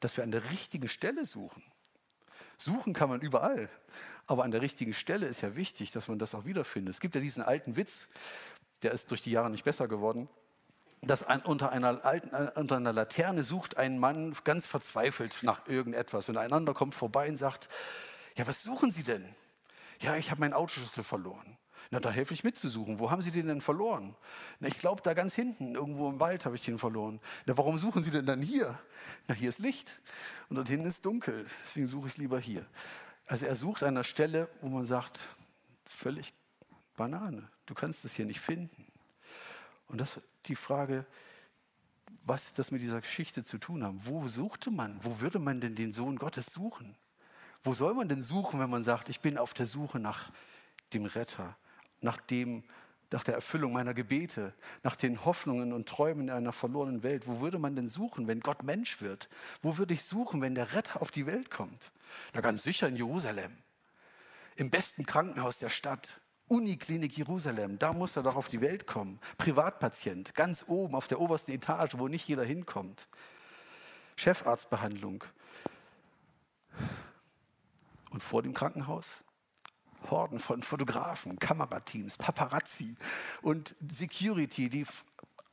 dass 0.00 0.16
wir 0.16 0.24
an 0.24 0.30
der 0.30 0.50
richtigen 0.50 0.88
Stelle 0.88 1.26
suchen. 1.26 1.62
Suchen 2.56 2.94
kann 2.94 3.10
man 3.10 3.20
überall. 3.20 3.68
Aber 4.26 4.44
an 4.44 4.50
der 4.50 4.62
richtigen 4.62 4.94
Stelle 4.94 5.26
ist 5.26 5.42
ja 5.42 5.54
wichtig, 5.56 5.92
dass 5.92 6.08
man 6.08 6.18
das 6.18 6.34
auch 6.34 6.44
wiederfindet. 6.44 6.94
Es 6.94 7.00
gibt 7.00 7.14
ja 7.14 7.20
diesen 7.20 7.42
alten 7.42 7.76
Witz, 7.76 8.08
der 8.82 8.92
ist 8.92 9.10
durch 9.10 9.22
die 9.22 9.30
Jahre 9.30 9.50
nicht 9.50 9.64
besser 9.64 9.88
geworden, 9.88 10.28
dass 11.02 11.22
ein, 11.22 11.42
unter, 11.42 11.72
einer 11.72 12.04
alten, 12.04 12.34
äh, 12.34 12.50
unter 12.54 12.76
einer 12.76 12.92
Laterne 12.92 13.42
sucht 13.42 13.76
ein 13.76 13.98
Mann 13.98 14.34
ganz 14.44 14.66
verzweifelt 14.66 15.38
nach 15.42 15.66
irgendetwas 15.66 16.28
und 16.28 16.36
ein 16.36 16.52
anderer 16.52 16.74
kommt 16.74 16.94
vorbei 16.94 17.28
und 17.28 17.36
sagt, 17.36 17.68
ja, 18.36 18.46
was 18.46 18.62
suchen 18.62 18.92
Sie 18.92 19.04
denn? 19.04 19.28
Ja, 20.00 20.16
ich 20.16 20.30
habe 20.30 20.40
meinen 20.40 20.54
Autoschlüssel 20.54 21.04
verloren. 21.04 21.56
Na, 21.90 22.00
da 22.00 22.10
helfe 22.10 22.34
ich 22.34 22.44
mitzusuchen. 22.44 22.98
Wo 22.98 23.10
haben 23.10 23.22
Sie 23.22 23.30
den 23.30 23.46
denn 23.46 23.60
verloren? 23.60 24.16
Na, 24.58 24.68
ich 24.68 24.78
glaube, 24.78 25.02
da 25.02 25.14
ganz 25.14 25.34
hinten, 25.34 25.74
irgendwo 25.74 26.08
im 26.08 26.18
Wald 26.18 26.44
habe 26.46 26.56
ich 26.56 26.62
den 26.62 26.78
verloren. 26.78 27.20
Na, 27.46 27.56
warum 27.56 27.78
suchen 27.78 28.02
Sie 28.02 28.10
denn 28.10 28.26
dann 28.26 28.42
hier? 28.42 28.78
Na, 29.28 29.34
hier 29.34 29.50
ist 29.50 29.58
Licht 29.58 30.00
und 30.48 30.56
dort 30.56 30.68
hinten 30.68 30.86
ist 30.86 31.04
dunkel. 31.04 31.46
Deswegen 31.62 31.86
suche 31.86 32.06
ich 32.06 32.14
es 32.14 32.18
lieber 32.18 32.38
hier. 32.40 32.66
Also 33.26 33.46
er 33.46 33.56
sucht 33.56 33.82
an 33.82 33.90
einer 33.90 34.04
Stelle, 34.04 34.48
wo 34.60 34.68
man 34.68 34.86
sagt, 34.86 35.20
völlig 35.86 36.32
Banane. 36.96 37.48
Du 37.66 37.74
kannst 37.74 38.04
es 38.04 38.14
hier 38.14 38.26
nicht 38.26 38.40
finden. 38.40 38.86
Und 39.88 40.00
das 40.00 40.20
die 40.46 40.56
Frage, 40.56 41.06
was 42.24 42.52
das 42.52 42.70
mit 42.70 42.82
dieser 42.82 43.00
Geschichte 43.00 43.44
zu 43.44 43.58
tun 43.58 43.82
haben. 43.82 44.04
Wo 44.06 44.26
suchte 44.28 44.70
man? 44.70 44.96
Wo 45.02 45.20
würde 45.20 45.38
man 45.38 45.60
denn 45.60 45.74
den 45.74 45.92
Sohn 45.92 46.16
Gottes 46.16 46.46
suchen? 46.46 46.96
Wo 47.62 47.74
soll 47.74 47.94
man 47.94 48.08
denn 48.08 48.22
suchen, 48.22 48.60
wenn 48.60 48.70
man 48.70 48.82
sagt, 48.82 49.08
ich 49.08 49.20
bin 49.20 49.38
auf 49.38 49.54
der 49.54 49.66
Suche 49.66 49.98
nach 49.98 50.30
dem 50.92 51.06
Retter, 51.06 51.56
nach 52.00 52.18
dem, 52.18 52.62
nach 53.14 53.22
der 53.22 53.34
Erfüllung 53.34 53.72
meiner 53.72 53.94
Gebete, 53.94 54.52
nach 54.82 54.96
den 54.96 55.24
Hoffnungen 55.24 55.72
und 55.72 55.88
Träumen 55.88 56.28
einer 56.30 56.52
verlorenen 56.52 57.04
Welt. 57.04 57.28
Wo 57.28 57.40
würde 57.40 57.60
man 57.60 57.76
denn 57.76 57.88
suchen, 57.88 58.26
wenn 58.26 58.40
Gott 58.40 58.64
Mensch 58.64 59.00
wird? 59.00 59.28
Wo 59.62 59.78
würde 59.78 59.94
ich 59.94 60.02
suchen, 60.02 60.42
wenn 60.42 60.56
der 60.56 60.72
Retter 60.74 61.00
auf 61.00 61.12
die 61.12 61.24
Welt 61.24 61.50
kommt? 61.50 61.92
Na 62.32 62.40
ganz 62.40 62.64
sicher 62.64 62.88
in 62.88 62.96
Jerusalem. 62.96 63.56
im 64.56 64.70
besten 64.70 65.06
Krankenhaus 65.06 65.58
der 65.58 65.70
Stadt, 65.70 66.20
Uniklinik 66.46 67.16
Jerusalem, 67.16 67.78
da 67.78 67.92
muss 67.92 68.16
er 68.16 68.22
doch 68.22 68.36
auf 68.36 68.48
die 68.48 68.60
Welt 68.60 68.86
kommen. 68.86 69.20
Privatpatient, 69.38 70.34
ganz 70.34 70.64
oben 70.68 70.94
auf 70.94 71.08
der 71.08 71.20
obersten 71.20 71.52
Etage, 71.52 71.96
wo 71.98 72.08
nicht 72.08 72.28
jeder 72.28 72.44
hinkommt. 72.44 73.08
Chefarztbehandlung. 74.16 75.24
Und 78.10 78.22
vor 78.22 78.42
dem 78.42 78.54
Krankenhaus 78.54 79.24
Horden 80.10 80.38
von 80.38 80.62
Fotografen, 80.62 81.38
Kamerateams, 81.38 82.16
Paparazzi 82.16 82.96
und 83.42 83.74
Security, 83.88 84.68
die 84.68 84.86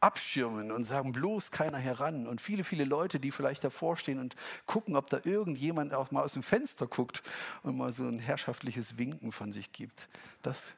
abschirmen 0.01 0.71
und 0.71 0.83
sagen, 0.83 1.11
bloß 1.11 1.51
keiner 1.51 1.77
heran. 1.77 2.27
Und 2.27 2.41
viele, 2.41 2.63
viele 2.63 2.83
Leute, 2.83 3.19
die 3.19 3.31
vielleicht 3.31 3.63
davor 3.63 3.95
stehen 3.95 4.19
und 4.19 4.35
gucken, 4.65 4.95
ob 4.95 5.09
da 5.09 5.21
irgendjemand 5.23 5.93
auch 5.93 6.11
mal 6.11 6.23
aus 6.23 6.33
dem 6.33 6.43
Fenster 6.43 6.87
guckt 6.87 7.21
und 7.63 7.77
mal 7.77 7.91
so 7.91 8.03
ein 8.03 8.19
herrschaftliches 8.19 8.97
Winken 8.97 9.31
von 9.31 9.53
sich 9.53 9.71
gibt. 9.71 10.09
Das, 10.41 10.73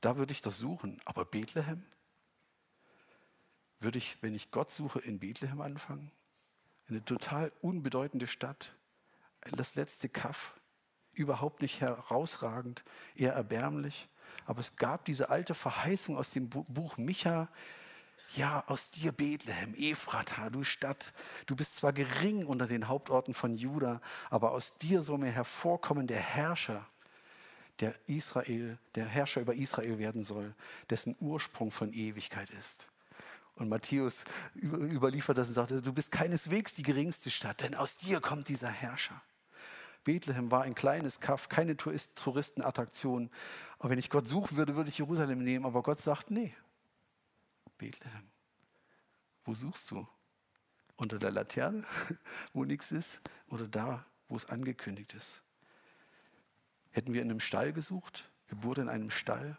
da 0.00 0.16
würde 0.16 0.32
ich 0.32 0.40
doch 0.40 0.52
suchen. 0.52 1.00
Aber 1.04 1.24
Bethlehem? 1.24 1.84
Würde 3.78 3.98
ich, 3.98 4.16
wenn 4.22 4.34
ich 4.34 4.50
Gott 4.50 4.70
suche, 4.70 5.00
in 5.00 5.18
Bethlehem 5.18 5.60
anfangen? 5.60 6.10
Eine 6.88 7.04
total 7.04 7.52
unbedeutende 7.60 8.26
Stadt. 8.26 8.74
Das 9.50 9.74
letzte 9.74 10.08
Kaff. 10.08 10.54
Überhaupt 11.14 11.62
nicht 11.62 11.80
herausragend, 11.80 12.84
eher 13.14 13.32
erbärmlich. 13.32 14.08
Aber 14.46 14.60
es 14.60 14.76
gab 14.76 15.04
diese 15.04 15.28
alte 15.28 15.54
Verheißung 15.54 16.16
aus 16.16 16.30
dem 16.30 16.48
Buch 16.48 16.96
Micha, 16.96 17.48
ja, 18.36 18.64
aus 18.66 18.90
dir 18.90 19.12
Bethlehem, 19.12 19.74
Ephrata, 19.76 20.48
du 20.48 20.64
Stadt, 20.64 21.12
du 21.46 21.54
bist 21.54 21.76
zwar 21.76 21.92
gering 21.92 22.46
unter 22.46 22.66
den 22.66 22.88
Hauptorten 22.88 23.34
von 23.34 23.56
Juda, 23.56 24.00
aber 24.30 24.52
aus 24.52 24.78
dir 24.78 25.02
soll 25.02 25.18
mir 25.18 25.30
hervorkommen 25.30 26.06
der 26.06 26.20
Herrscher, 26.20 26.86
der 27.80 27.94
Israel, 28.06 28.78
der 28.94 29.06
Herrscher 29.06 29.40
über 29.40 29.54
Israel 29.54 29.98
werden 29.98 30.24
soll, 30.24 30.54
dessen 30.88 31.16
Ursprung 31.20 31.70
von 31.70 31.92
Ewigkeit 31.92 32.50
ist. 32.50 32.86
Und 33.56 33.68
Matthäus 33.68 34.24
überliefert 34.54 35.36
das 35.36 35.48
und 35.48 35.54
sagt, 35.54 35.70
du 35.70 35.92
bist 35.92 36.10
keineswegs 36.10 36.74
die 36.74 36.82
geringste 36.82 37.30
Stadt, 37.30 37.60
denn 37.60 37.74
aus 37.74 37.96
dir 37.96 38.20
kommt 38.20 38.48
dieser 38.48 38.70
Herrscher. 38.70 39.20
Bethlehem 40.04 40.50
war 40.50 40.62
ein 40.62 40.74
kleines 40.74 41.20
Kaff, 41.20 41.48
keine 41.48 41.76
Touristenattraktion. 41.76 43.30
Aber 43.78 43.90
wenn 43.90 43.98
ich 43.98 44.10
Gott 44.10 44.26
suchen 44.26 44.56
würde, 44.56 44.76
würde 44.76 44.90
ich 44.90 44.98
Jerusalem 44.98 45.42
nehmen. 45.42 45.64
Aber 45.64 45.82
Gott 45.82 46.00
sagt, 46.00 46.30
nee, 46.30 46.54
Bethlehem. 47.78 48.28
Wo 49.44 49.54
suchst 49.54 49.90
du? 49.90 50.06
Unter 50.96 51.18
der 51.18 51.32
Laterne, 51.32 51.84
wo 52.52 52.64
nichts 52.64 52.92
ist, 52.92 53.20
oder 53.48 53.66
da, 53.66 54.06
wo 54.28 54.36
es 54.36 54.46
angekündigt 54.46 55.14
ist? 55.14 55.42
Hätten 56.90 57.12
wir 57.12 57.22
in 57.22 57.30
einem 57.30 57.40
Stall 57.40 57.72
gesucht? 57.72 58.30
Geburt 58.46 58.78
in 58.78 58.88
einem 58.88 59.10
Stall? 59.10 59.58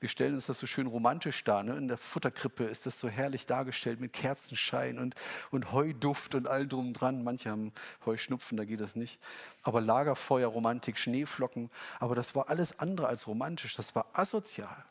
Wir 0.00 0.08
stellen 0.08 0.34
uns 0.34 0.46
das 0.46 0.58
so 0.58 0.66
schön 0.66 0.86
romantisch 0.86 1.44
dar. 1.44 1.62
Ne? 1.62 1.76
In 1.76 1.88
der 1.88 1.98
Futterkrippe 1.98 2.64
ist 2.64 2.86
das 2.86 2.98
so 2.98 3.08
herrlich 3.08 3.46
dargestellt 3.46 4.00
mit 4.00 4.12
Kerzenschein 4.12 4.98
und, 4.98 5.14
und 5.50 5.72
Heuduft 5.72 6.34
und 6.34 6.48
all 6.48 6.66
drum 6.66 6.92
dran. 6.94 7.22
Manche 7.22 7.50
haben 7.50 7.72
Heuschnupfen, 8.06 8.56
da 8.56 8.64
geht 8.64 8.80
das 8.80 8.96
nicht. 8.96 9.18
Aber 9.62 9.80
Lagerfeuer, 9.80 10.48
Romantik, 10.48 10.98
Schneeflocken. 10.98 11.70
Aber 11.98 12.14
das 12.14 12.34
war 12.34 12.48
alles 12.48 12.78
andere 12.78 13.08
als 13.08 13.26
romantisch. 13.26 13.76
Das 13.76 13.94
war 13.94 14.06
asozial. 14.14 14.84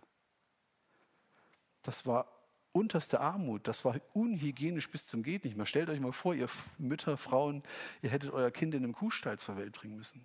Das 1.81 2.05
war 2.05 2.27
unterste 2.71 3.19
Armut, 3.19 3.67
das 3.67 3.83
war 3.83 3.95
unhygienisch 4.13 4.89
bis 4.89 5.07
zum 5.07 5.23
geht 5.23 5.43
nicht 5.43 5.57
mehr. 5.57 5.65
Stellt 5.65 5.89
euch 5.89 5.99
mal 5.99 6.11
vor, 6.11 6.35
ihr 6.35 6.47
Mütter, 6.77 7.17
Frauen, 7.17 7.63
ihr 8.01 8.09
hättet 8.09 8.31
euer 8.31 8.51
Kind 8.51 8.73
in 8.73 8.83
einem 8.83 8.93
Kuhstall 8.93 9.39
zur 9.39 9.57
Welt 9.57 9.73
bringen 9.73 9.97
müssen. 9.97 10.23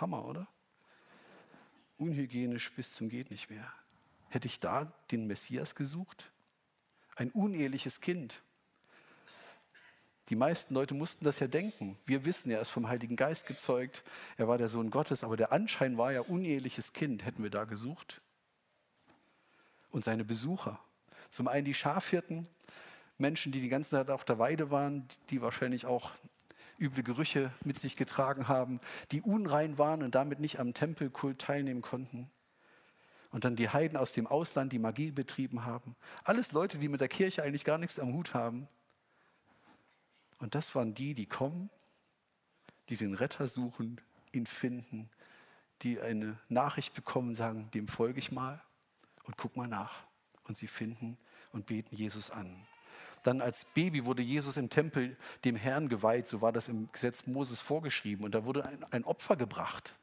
Hammer, 0.00 0.24
oder? 0.24 0.46
Unhygienisch 1.98 2.72
bis 2.72 2.92
zum 2.92 3.08
geht 3.08 3.30
nicht 3.30 3.50
mehr. 3.50 3.72
Hätte 4.28 4.46
ich 4.46 4.60
da 4.60 4.92
den 5.10 5.26
Messias 5.26 5.74
gesucht? 5.74 6.30
Ein 7.14 7.30
uneheliches 7.30 8.00
Kind. 8.00 8.42
Die 10.28 10.36
meisten 10.36 10.74
Leute 10.74 10.94
mussten 10.94 11.24
das 11.24 11.38
ja 11.38 11.46
denken. 11.46 11.96
Wir 12.04 12.24
wissen, 12.24 12.50
er 12.50 12.60
ist 12.60 12.70
vom 12.70 12.88
Heiligen 12.88 13.16
Geist 13.16 13.46
gezeugt, 13.46 14.02
er 14.36 14.48
war 14.48 14.58
der 14.58 14.68
Sohn 14.68 14.90
Gottes, 14.90 15.22
aber 15.22 15.36
der 15.36 15.52
Anschein 15.52 15.96
war 15.96 16.12
ja 16.12 16.20
uneheliches 16.20 16.92
Kind. 16.92 17.24
Hätten 17.24 17.42
wir 17.42 17.50
da 17.50 17.64
gesucht? 17.64 18.20
und 19.96 20.04
seine 20.04 20.24
Besucher. 20.24 20.78
Zum 21.30 21.48
einen 21.48 21.64
die 21.64 21.74
Schafhirten, 21.74 22.46
Menschen, 23.18 23.50
die 23.50 23.60
die 23.60 23.70
ganze 23.70 23.90
Zeit 23.90 24.10
auf 24.10 24.24
der 24.24 24.38
Weide 24.38 24.70
waren, 24.70 25.08
die 25.30 25.40
wahrscheinlich 25.40 25.86
auch 25.86 26.12
üble 26.78 27.02
Gerüche 27.02 27.52
mit 27.64 27.78
sich 27.78 27.96
getragen 27.96 28.48
haben, 28.48 28.80
die 29.12 29.22
unrein 29.22 29.78
waren 29.78 30.02
und 30.02 30.14
damit 30.14 30.40
nicht 30.40 30.60
am 30.60 30.74
Tempelkult 30.74 31.40
teilnehmen 31.40 31.82
konnten. 31.82 32.30
Und 33.30 33.44
dann 33.44 33.56
die 33.56 33.68
Heiden 33.68 33.98
aus 33.98 34.12
dem 34.12 34.26
Ausland, 34.26 34.72
die 34.72 34.78
Magie 34.78 35.10
betrieben 35.10 35.64
haben. 35.64 35.96
Alles 36.24 36.52
Leute, 36.52 36.78
die 36.78 36.88
mit 36.88 37.00
der 37.00 37.08
Kirche 37.08 37.42
eigentlich 37.42 37.64
gar 37.64 37.78
nichts 37.78 37.98
am 37.98 38.12
Hut 38.12 38.34
haben. 38.34 38.68
Und 40.38 40.54
das 40.54 40.74
waren 40.74 40.94
die, 40.94 41.14
die 41.14 41.26
kommen, 41.26 41.70
die 42.88 42.96
den 42.96 43.14
Retter 43.14 43.48
suchen, 43.48 44.00
ihn 44.32 44.46
finden, 44.46 45.10
die 45.82 46.00
eine 46.00 46.38
Nachricht 46.48 46.94
bekommen, 46.94 47.34
sagen, 47.34 47.70
dem 47.72 47.88
folge 47.88 48.18
ich 48.18 48.32
mal 48.32 48.62
und 49.24 49.36
guck 49.36 49.56
mal 49.56 49.68
nach. 49.68 50.06
Und 50.44 50.56
sie 50.56 50.68
finden 50.68 51.18
und 51.52 51.66
beten 51.66 51.96
Jesus 51.96 52.30
an. 52.30 52.66
Dann 53.26 53.40
als 53.40 53.64
Baby 53.64 54.04
wurde 54.04 54.22
Jesus 54.22 54.56
im 54.56 54.70
Tempel 54.70 55.16
dem 55.44 55.56
Herrn 55.56 55.88
geweiht, 55.88 56.28
so 56.28 56.42
war 56.42 56.52
das 56.52 56.68
im 56.68 56.90
Gesetz 56.92 57.26
Moses 57.26 57.60
vorgeschrieben. 57.60 58.24
Und 58.24 58.36
da 58.36 58.44
wurde 58.44 58.64
ein, 58.64 58.84
ein 58.92 59.04
Opfer 59.04 59.34
gebracht. 59.34 59.96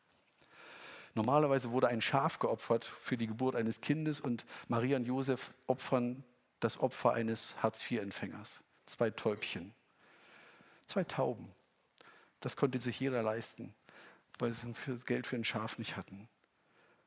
Normalerweise 1.15 1.71
wurde 1.71 1.87
ein 1.87 2.01
Schaf 2.01 2.39
geopfert 2.39 2.83
für 2.83 3.15
die 3.15 3.27
Geburt 3.27 3.55
eines 3.55 3.79
Kindes 3.79 4.19
und 4.19 4.45
Maria 4.67 4.97
und 4.97 5.05
Josef 5.05 5.53
opfern 5.67 6.25
das 6.59 6.79
Opfer 6.79 7.13
eines 7.13 7.55
Hartz-IV-Empfängers. 7.63 8.61
Zwei 8.87 9.09
Täubchen, 9.09 9.73
zwei 10.85 11.05
Tauben. 11.05 11.49
Das 12.41 12.57
konnte 12.57 12.81
sich 12.81 12.99
jeder 12.99 13.23
leisten, 13.23 13.73
weil 14.37 14.51
sie 14.51 14.73
Geld 15.05 15.27
für 15.27 15.37
ein 15.37 15.45
Schaf 15.45 15.77
nicht 15.77 15.95
hatten. 15.95 16.27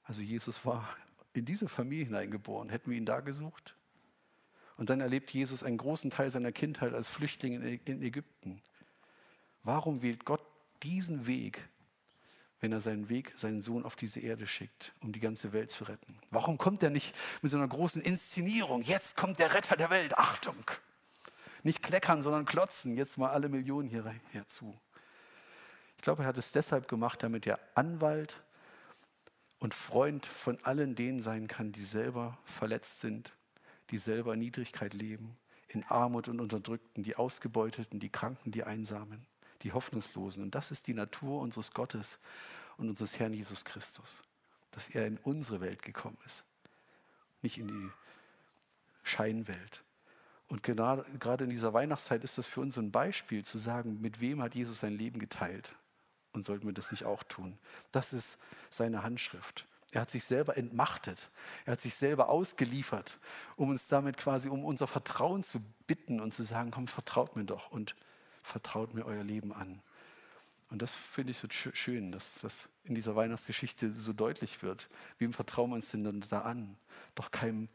Also 0.04 0.23
Jesus 0.23 0.64
war 0.64 0.88
in 1.35 1.44
diese 1.44 1.68
Familie 1.68 2.06
hineingeboren. 2.06 2.70
Hätten 2.70 2.90
wir 2.90 2.96
ihn 2.96 3.04
da 3.04 3.20
gesucht? 3.20 3.75
Und 4.76 4.90
dann 4.90 5.00
erlebt 5.00 5.30
Jesus 5.30 5.62
einen 5.62 5.78
großen 5.78 6.11
Teil 6.11 6.30
seiner 6.30 6.52
Kindheit 6.52 6.92
als 6.92 7.09
Flüchtling 7.09 7.62
in 7.85 8.02
Ägypten. 8.02 8.62
Warum 9.62 10.02
wählt 10.02 10.25
Gott 10.25 10.45
diesen 10.83 11.26
Weg, 11.26 11.66
wenn 12.61 12.73
er 12.73 12.80
seinen 12.80 13.09
Weg, 13.09 13.33
seinen 13.37 13.62
Sohn 13.62 13.85
auf 13.85 13.97
diese 13.97 14.21
Erde 14.21 14.47
schickt, 14.47 14.92
um 15.02 15.12
die 15.12 15.21
ganze 15.21 15.52
Welt 15.52 15.71
zu 15.71 15.85
retten? 15.85 16.18
Warum 16.30 16.59
kommt 16.59 16.83
er 16.83 16.90
nicht 16.90 17.14
mit 17.42 17.50
so 17.50 17.56
einer 17.56 17.68
großen 17.68 18.02
Inszenierung? 18.02 18.83
Jetzt 18.83 19.16
kommt 19.16 19.38
der 19.38 19.54
Retter 19.54 19.76
der 19.76 19.90
Welt, 19.90 20.16
Achtung! 20.18 20.71
Nicht 21.62 21.83
kleckern, 21.83 22.23
sondern 22.23 22.45
klotzen, 22.45 22.97
jetzt 22.97 23.18
mal 23.18 23.30
alle 23.30 23.49
Millionen 23.49 23.88
hier 23.88 24.04
herzu. 24.30 24.78
Ich 25.97 26.02
glaube, 26.02 26.23
er 26.23 26.28
hat 26.28 26.38
es 26.38 26.52
deshalb 26.52 26.87
gemacht, 26.87 27.23
damit 27.23 27.45
der 27.47 27.59
Anwalt 27.75 28.45
und 29.59 29.75
Freund 29.75 30.26
von 30.26 30.62
allen 30.64 30.95
denen 30.95 31.21
sein 31.21 31.49
kann, 31.49 31.73
die 31.73 31.83
selber 31.83 32.38
verletzt 32.45 33.00
sind, 33.00 33.33
die 33.90 33.99
selber 33.99 34.35
in 34.35 34.40
Niedrigkeit 34.40 34.95
leben, 34.95 35.37
in 35.69 35.85
Armut 35.85 36.28
und 36.28 36.40
Unterdrückten, 36.40 37.02
die 37.02 37.16
Ausgebeuteten, 37.16 38.00
die 38.00 38.11
Kranken, 38.11 38.50
die 38.50 38.64
Einsamen, 38.64 39.26
die 39.62 39.73
Hoffnungslosen. 39.73 40.43
Und 40.43 40.55
das 40.55 40.71
ist 40.71 40.87
die 40.87 40.95
Natur 40.95 41.40
unseres 41.40 41.73
Gottes 41.73 42.19
und 42.76 42.88
unseres 42.88 43.19
Herrn 43.19 43.35
Jesus 43.35 43.64
Christus, 43.64 44.23
dass 44.71 44.88
er 44.88 45.07
in 45.07 45.19
unsere 45.19 45.61
Welt 45.61 45.83
gekommen 45.83 46.19
ist, 46.25 46.45
nicht 47.43 47.59
in 47.59 47.69
die 47.69 47.90
Scheinwelt. 49.02 49.83
Und 50.49 50.62
gerade, 50.62 51.05
gerade 51.19 51.45
in 51.45 51.50
dieser 51.50 51.73
Weihnachtszeit 51.73 52.23
ist 52.23 52.38
das 52.38 52.47
für 52.47 52.61
uns 52.61 52.78
ein 52.78 52.93
Beispiel 52.93 53.45
zu 53.45 53.59
sagen, 53.59 54.00
mit 54.00 54.21
wem 54.21 54.43
hat 54.43 54.55
Jesus 54.55 54.81
sein 54.81 54.97
Leben 54.97 55.19
geteilt 55.19 55.73
und 56.33 56.45
sollten 56.45 56.66
wir 56.66 56.73
das 56.73 56.93
nicht 56.93 57.05
auch 57.05 57.25
tun? 57.25 57.59
Das 57.90 58.12
ist 58.12 58.38
seine 58.71 59.02
Handschrift. 59.02 59.66
Er 59.97 60.03
hat 60.03 60.11
sich 60.11 60.25
selber 60.25 60.59
entmachtet. 60.59 61.31
Er 61.65 61.73
hat 61.73 61.81
sich 61.81 61.95
selber 61.95 62.29
ausgeliefert, 62.29 63.17
um 63.57 63.71
uns 63.71 63.88
damit 63.88 64.19
quasi 64.19 64.50
um 64.50 64.62
unser 64.62 64.87
Vertrauen 64.87 65.43
zu 65.43 65.62
bitten 65.87 66.21
und 66.21 66.35
zu 66.35 66.43
sagen, 66.43 66.71
komm, 66.71 66.87
vertraut 66.87 67.35
mir 67.35 67.47
doch 67.47 67.71
und 67.71 67.97
vertraut 68.43 68.93
mir 68.93 69.07
euer 69.07 69.25
Leben 69.25 69.55
an. 69.55 69.81
Und 70.69 70.83
das 70.83 70.93
finde 70.93 71.31
ich 71.31 71.38
so 71.38 71.49
schön, 71.50 72.12
dass 72.12 72.41
das 72.43 72.69
in 72.85 72.95
dieser 72.95 73.17
Weihnachtsgeschichte 73.17 73.91
so 73.91 74.12
deutlich 74.12 74.62
wird. 74.62 74.87
Wem 75.17 75.33
vertrauen 75.33 75.71
wir 75.71 75.76
uns 75.76 75.93
denn 75.93 76.05
dann 76.05 76.21
da 76.29 76.43
an? 76.43 76.76
Doch 77.15 77.31
keinem 77.31 77.71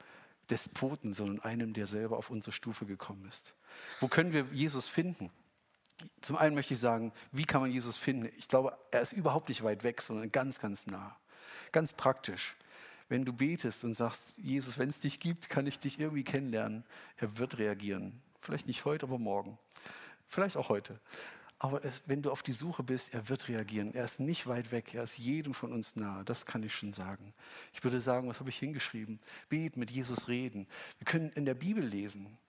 Despoten, 0.51 1.13
sondern 1.13 1.39
einem, 1.39 1.73
der 1.73 1.87
selber 1.87 2.19
auf 2.19 2.29
unsere 2.29 2.51
Stufe 2.51 2.85
gekommen 2.85 3.27
ist. 3.29 3.55
Wo 3.99 4.07
können 4.07 4.31
wir 4.31 4.45
Jesus 4.51 4.87
finden? 4.87 5.31
Zum 6.21 6.37
einen 6.37 6.53
möchte 6.53 6.75
ich 6.75 6.79
sagen, 6.79 7.13
wie 7.31 7.45
kann 7.45 7.61
man 7.61 7.71
Jesus 7.71 7.97
finden? 7.97 8.29
Ich 8.37 8.47
glaube, 8.47 8.77
er 8.91 9.01
ist 9.01 9.11
überhaupt 9.11 9.49
nicht 9.49 9.63
weit 9.63 9.83
weg, 9.83 10.03
sondern 10.03 10.31
ganz, 10.31 10.59
ganz 10.59 10.85
nah. 10.85 11.17
Ganz 11.71 11.93
praktisch. 11.93 12.55
Wenn 13.09 13.25
du 13.25 13.33
betest 13.33 13.83
und 13.83 13.93
sagst, 13.93 14.35
Jesus, 14.37 14.77
wenn 14.77 14.89
es 14.89 14.99
dich 14.99 15.19
gibt, 15.19 15.49
kann 15.49 15.67
ich 15.67 15.79
dich 15.79 15.99
irgendwie 15.99 16.23
kennenlernen, 16.23 16.85
er 17.17 17.37
wird 17.37 17.57
reagieren. 17.57 18.21
Vielleicht 18.39 18.67
nicht 18.67 18.85
heute, 18.85 19.05
aber 19.05 19.19
morgen. 19.19 19.57
Vielleicht 20.27 20.55
auch 20.55 20.69
heute. 20.69 20.99
Aber 21.59 21.85
es, 21.85 22.01
wenn 22.07 22.23
du 22.23 22.31
auf 22.31 22.41
die 22.41 22.53
Suche 22.53 22.81
bist, 22.81 23.13
er 23.13 23.29
wird 23.29 23.47
reagieren. 23.47 23.93
Er 23.93 24.05
ist 24.05 24.19
nicht 24.19 24.47
weit 24.47 24.71
weg, 24.71 24.95
er 24.95 25.03
ist 25.03 25.19
jedem 25.19 25.53
von 25.53 25.71
uns 25.71 25.95
nahe. 25.95 26.25
Das 26.25 26.47
kann 26.47 26.63
ich 26.63 26.73
schon 26.73 26.91
sagen. 26.91 27.33
Ich 27.73 27.83
würde 27.83 28.01
sagen, 28.01 28.27
was 28.29 28.39
habe 28.39 28.49
ich 28.49 28.57
hingeschrieben? 28.57 29.19
Bet, 29.47 29.77
mit 29.77 29.91
Jesus 29.91 30.27
reden. 30.27 30.67
Wir 30.97 31.05
können 31.05 31.29
in 31.33 31.45
der 31.45 31.53
Bibel 31.53 31.83
lesen 31.83 32.39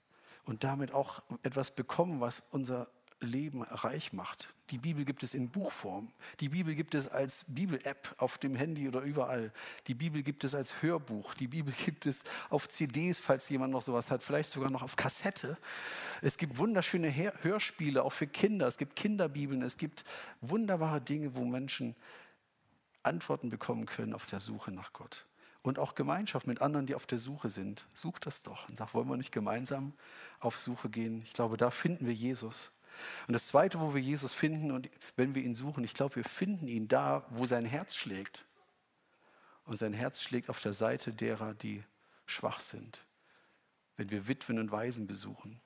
und 0.44 0.64
damit 0.64 0.92
auch 0.92 1.23
etwas 1.42 1.73
bekommen, 1.73 2.21
was 2.21 2.42
unser 2.50 2.88
Leben 3.23 3.62
reich 3.62 4.12
macht. 4.12 4.52
Die 4.71 4.79
Bibel 4.79 5.05
gibt 5.05 5.23
es 5.23 5.35
in 5.35 5.50
Buchform. 5.50 6.11
Die 6.41 6.49
Bibel 6.49 6.75
gibt 6.75 6.95
es 6.95 7.07
als 7.07 7.45
Bibel-App 7.47 8.14
auf 8.17 8.38
dem 8.38 8.57
Handy 8.57 8.88
oder 8.88 9.00
überall. 9.00 9.52
Die 9.87 9.95
Bibel 9.95 10.23
gibt 10.23 10.45
es 10.45 10.55
als 10.55 10.83
Hörbuch. 10.83 11.35
Die 11.35 11.47
Bibel 11.47 11.75
gibt 11.85 12.07
es 12.07 12.25
auf 12.49 12.69
CDs, 12.69 13.19
falls 13.19 13.49
jemand 13.50 13.73
noch 13.73 13.83
sowas 13.83 14.11
hat, 14.11 14.23
vielleicht 14.23 14.50
sogar 14.50 14.71
noch 14.71 14.83
auf 14.83 14.97
Kassette. 14.97 15.59
Es 16.23 16.38
gibt 16.38 16.57
wunderschöne 16.59 17.14
Hörspiele, 17.43 18.02
auch 18.02 18.12
für 18.12 18.26
Kinder. 18.26 18.67
Es 18.67 18.79
gibt 18.79 18.97
Kinderbibeln. 18.97 19.62
Es 19.62 19.76
gibt 19.76 20.05
wunderbare 20.41 21.00
Dinge, 21.00 21.35
wo 21.35 21.45
Menschen 21.45 21.95
Antworten 23.02 23.50
bekommen 23.50 23.87
können 23.87 24.14
auf 24.14 24.26
der 24.26 24.41
Suche 24.41 24.71
nach 24.71 24.93
Gott. 24.93 25.26
Und 25.62 25.79
auch 25.79 25.95
Gemeinschaft 25.95 26.47
mit 26.47 26.61
anderen, 26.61 26.87
die 26.87 26.95
auf 26.95 27.07
der 27.07 27.19
Suche 27.19 27.49
sind. 27.49 27.87
Sucht 27.95 28.26
das 28.26 28.43
doch 28.43 28.69
und 28.69 28.76
sagt, 28.76 28.95
wollen 28.95 29.09
wir 29.09 29.17
nicht 29.17 29.33
gemeinsam 29.33 29.93
auf 30.41 30.59
Suche 30.59 30.88
gehen? 30.88 31.23
Ich 31.25 31.35
glaube, 31.35 31.57
da 31.57 31.71
finden 31.71 32.07
wir 32.07 32.14
Jesus. 32.14 32.73
Und 33.26 33.32
das 33.32 33.46
Zweite, 33.46 33.80
wo 33.80 33.94
wir 33.94 34.00
Jesus 34.00 34.32
finden 34.32 34.70
und 34.70 34.88
wenn 35.16 35.34
wir 35.34 35.42
ihn 35.42 35.54
suchen, 35.54 35.84
ich 35.84 35.94
glaube, 35.94 36.16
wir 36.16 36.25
finden 36.25 36.68
ihn 36.68 36.88
da, 36.88 37.25
wo 37.30 37.46
sein 37.46 37.64
Herz 37.64 37.94
schlägt. 37.94 38.44
Und 39.64 39.76
sein 39.76 39.92
Herz 39.92 40.22
schlägt 40.22 40.50
auf 40.50 40.61
der 40.61 40.72
Seite 40.72 41.12
derer, 41.12 41.54
die 41.54 41.84
schwach 42.26 42.61
sind. 42.61 43.04
Wenn 43.96 44.11
wir 44.11 44.26
Witwen 44.28 44.58
und 44.58 44.72
Waisen 44.72 45.06
besuchen, 45.06 45.61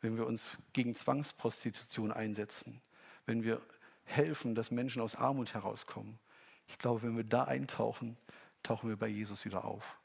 wenn 0.00 0.16
wir 0.16 0.26
uns 0.26 0.58
gegen 0.72 0.94
Zwangsprostitution 0.94 2.12
einsetzen, 2.12 2.80
wenn 3.26 3.42
wir 3.42 3.60
helfen, 4.04 4.54
dass 4.54 4.70
Menschen 4.70 5.02
aus 5.02 5.16
Armut 5.16 5.54
herauskommen. 5.54 6.18
Ich 6.66 6.78
glaube, 6.78 7.02
wenn 7.02 7.16
wir 7.16 7.24
da 7.24 7.44
eintauchen, 7.44 8.16
tauchen 8.62 8.88
wir 8.88 8.96
bei 8.96 9.08
Jesus 9.08 9.44
wieder 9.44 9.64
auf. 9.64 9.98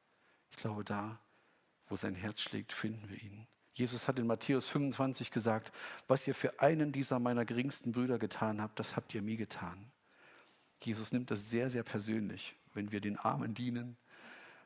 Ich 0.51 0.57
glaube, 0.57 0.83
da, 0.83 1.19
wo 1.89 1.95
sein 1.95 2.15
Herz 2.15 2.41
schlägt, 2.41 2.73
finden 2.73 3.09
wir 3.09 3.21
ihn. 3.21 3.47
Jesus 3.75 4.07
hat 4.07 4.17
in 4.17 4.25
Matthäus 4.25 4.69
25 4.69 5.31
gesagt, 5.31 5.71
was 6.07 6.25
ihr 6.27 6.33
für 6.33 6.61
einen 6.61 6.91
dieser 6.91 7.19
meiner 7.19 7.45
geringsten 7.45 7.91
Brüder 7.91 8.17
getan 8.17 8.61
habt, 8.61 8.79
das 8.79 8.95
habt 8.95 9.13
ihr 9.13 9.21
mir 9.21 9.35
getan. 9.35 9.91
Jesus 10.81 11.11
nimmt 11.11 11.29
das 11.29 11.49
sehr, 11.49 11.69
sehr 11.69 11.83
persönlich, 11.83 12.55
wenn 12.73 12.91
wir 12.91 13.01
den 13.01 13.17
Armen 13.17 13.53
dienen, 13.53 13.97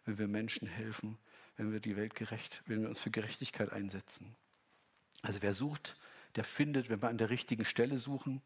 wenn 0.05 0.19
wir 0.19 0.27
Menschen 0.27 0.67
helfen, 0.67 1.17
wenn 1.57 1.71
wir 1.71 1.79
die 1.79 1.95
Welt 1.95 2.13
gerecht, 2.13 2.61
wenn 2.67 2.81
wir 2.81 2.89
uns 2.89 2.99
für 2.99 3.09
Gerechtigkeit 3.09 3.71
einsetzen. 3.71 4.35
Also 5.23 5.41
wer 5.41 5.53
sucht, 5.53 5.95
der 6.35 6.43
findet, 6.43 6.89
wenn 6.89 7.01
wir 7.01 7.09
an 7.09 7.17
der 7.17 7.31
richtigen 7.31 7.65
Stelle 7.65 7.97
suchen. 7.97 8.41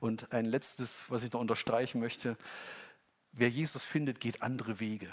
Und 0.00 0.32
ein 0.32 0.46
letztes, 0.46 1.10
was 1.10 1.22
ich 1.22 1.32
noch 1.32 1.40
unterstreichen 1.40 2.00
möchte, 2.00 2.36
wer 3.32 3.50
Jesus 3.50 3.82
findet, 3.82 4.20
geht 4.20 4.42
andere 4.42 4.80
Wege. 4.80 5.12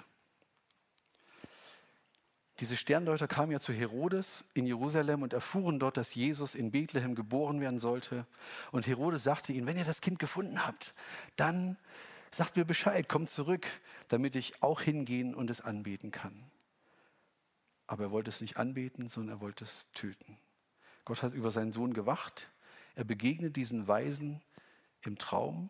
Diese 2.64 2.78
Sterndeuter 2.78 3.28
kamen 3.28 3.52
ja 3.52 3.60
zu 3.60 3.74
Herodes 3.74 4.46
in 4.54 4.66
Jerusalem 4.66 5.22
und 5.22 5.34
erfuhren 5.34 5.80
dort, 5.80 5.98
dass 5.98 6.16
Jesus 6.16 6.56
in 6.56 6.72
Bethlehem 6.72 7.14
geboren 7.14 7.60
werden 7.60 7.78
sollte. 7.78 8.26
Und 8.72 8.88
Herodes 8.88 9.22
sagte 9.22 9.52
ihnen, 9.52 9.66
wenn 9.66 9.76
ihr 9.76 9.84
das 9.84 10.00
Kind 10.00 10.18
gefunden 10.18 10.66
habt, 10.66 10.94
dann 11.36 11.78
sagt 12.32 12.56
mir 12.56 12.64
Bescheid, 12.64 13.10
kommt 13.10 13.30
zurück, 13.30 13.68
damit 14.08 14.38
ich 14.38 14.64
auch 14.64 14.80
hingehen 14.80 15.36
und 15.36 15.50
es 15.50 15.60
anbeten 15.60 16.12
kann. 16.12 16.42
Aber 17.86 18.04
er 18.04 18.12
wollte 18.12 18.30
es 18.30 18.40
nicht 18.40 18.56
anbeten, 18.56 19.10
sondern 19.10 19.40
er 19.40 19.42
wollte 19.42 19.66
es 19.66 19.90
töten. 19.92 20.38
Gott 21.04 21.22
hat 21.22 21.34
über 21.34 21.52
seinen 21.52 21.74
Sohn 21.74 21.94
gewacht. 21.94 22.50
Er 22.96 23.04
begegnet 23.04 23.58
diesen 23.58 23.90
Weisen 23.90 24.42
im 25.02 25.18
Traum 25.18 25.70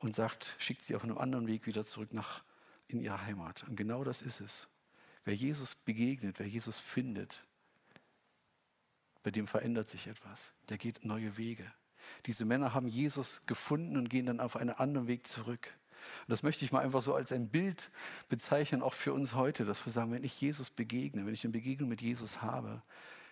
und 0.00 0.16
sagt, 0.16 0.56
schickt 0.58 0.82
sie 0.82 0.96
auf 0.96 1.04
einem 1.04 1.16
anderen 1.16 1.46
Weg 1.46 1.66
wieder 1.66 1.86
zurück 1.86 2.12
nach 2.12 2.42
in 2.88 2.98
ihre 2.98 3.24
Heimat. 3.24 3.62
Und 3.68 3.76
genau 3.76 4.02
das 4.02 4.20
ist 4.20 4.40
es. 4.40 4.66
Wer 5.24 5.34
Jesus 5.34 5.74
begegnet, 5.74 6.38
wer 6.38 6.48
Jesus 6.48 6.78
findet, 6.78 7.44
bei 9.22 9.30
dem 9.30 9.46
verändert 9.46 9.88
sich 9.88 10.08
etwas. 10.08 10.52
Der 10.68 10.78
geht 10.78 11.04
neue 11.04 11.36
Wege. 11.36 11.72
Diese 12.26 12.44
Männer 12.44 12.74
haben 12.74 12.88
Jesus 12.88 13.42
gefunden 13.46 13.96
und 13.96 14.10
gehen 14.10 14.26
dann 14.26 14.40
auf 14.40 14.56
einen 14.56 14.70
anderen 14.70 15.06
Weg 15.06 15.26
zurück. 15.26 15.76
Und 16.22 16.30
das 16.30 16.42
möchte 16.42 16.64
ich 16.64 16.72
mal 16.72 16.80
einfach 16.80 17.02
so 17.02 17.14
als 17.14 17.30
ein 17.30 17.48
Bild 17.48 17.90
bezeichnen, 18.28 18.82
auch 18.82 18.94
für 18.94 19.12
uns 19.12 19.34
heute, 19.34 19.64
dass 19.64 19.86
wir 19.86 19.92
sagen, 19.92 20.10
wenn 20.10 20.24
ich 20.24 20.40
Jesus 20.40 20.70
begegne, 20.70 21.24
wenn 21.24 21.34
ich 21.34 21.44
eine 21.44 21.52
Begegnung 21.52 21.88
mit 21.88 22.02
Jesus 22.02 22.42
habe, 22.42 22.82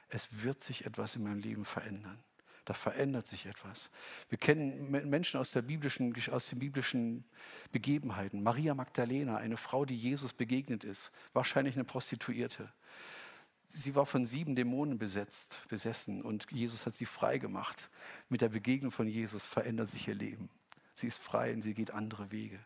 es 0.08 0.42
wird 0.44 0.62
sich 0.62 0.86
etwas 0.86 1.16
in 1.16 1.24
meinem 1.24 1.40
Leben 1.40 1.64
verändern. 1.64 2.22
Da 2.64 2.74
verändert 2.74 3.26
sich 3.26 3.46
etwas. 3.46 3.90
Wir 4.28 4.38
kennen 4.38 4.90
Menschen 5.08 5.40
aus, 5.40 5.50
der 5.50 5.62
biblischen, 5.62 6.14
aus 6.30 6.48
den 6.48 6.58
biblischen 6.58 7.24
Begebenheiten. 7.72 8.42
Maria 8.42 8.74
Magdalena, 8.74 9.36
eine 9.36 9.56
Frau, 9.56 9.84
die 9.84 9.96
Jesus 9.96 10.32
begegnet 10.32 10.84
ist, 10.84 11.10
wahrscheinlich 11.32 11.74
eine 11.74 11.84
Prostituierte. 11.84 12.70
Sie 13.68 13.94
war 13.94 14.04
von 14.04 14.26
sieben 14.26 14.56
Dämonen 14.56 14.98
besetzt, 14.98 15.62
besessen 15.68 16.22
und 16.22 16.46
Jesus 16.50 16.86
hat 16.86 16.96
sie 16.96 17.06
frei 17.06 17.38
gemacht. 17.38 17.88
Mit 18.28 18.40
der 18.40 18.48
Begegnung 18.48 18.90
von 18.90 19.06
Jesus 19.06 19.46
verändert 19.46 19.88
sich 19.88 20.08
ihr 20.08 20.14
Leben. 20.14 20.50
Sie 20.94 21.06
ist 21.06 21.20
frei 21.20 21.54
und 21.54 21.62
sie 21.62 21.74
geht 21.74 21.92
andere 21.92 22.30
Wege. 22.32 22.58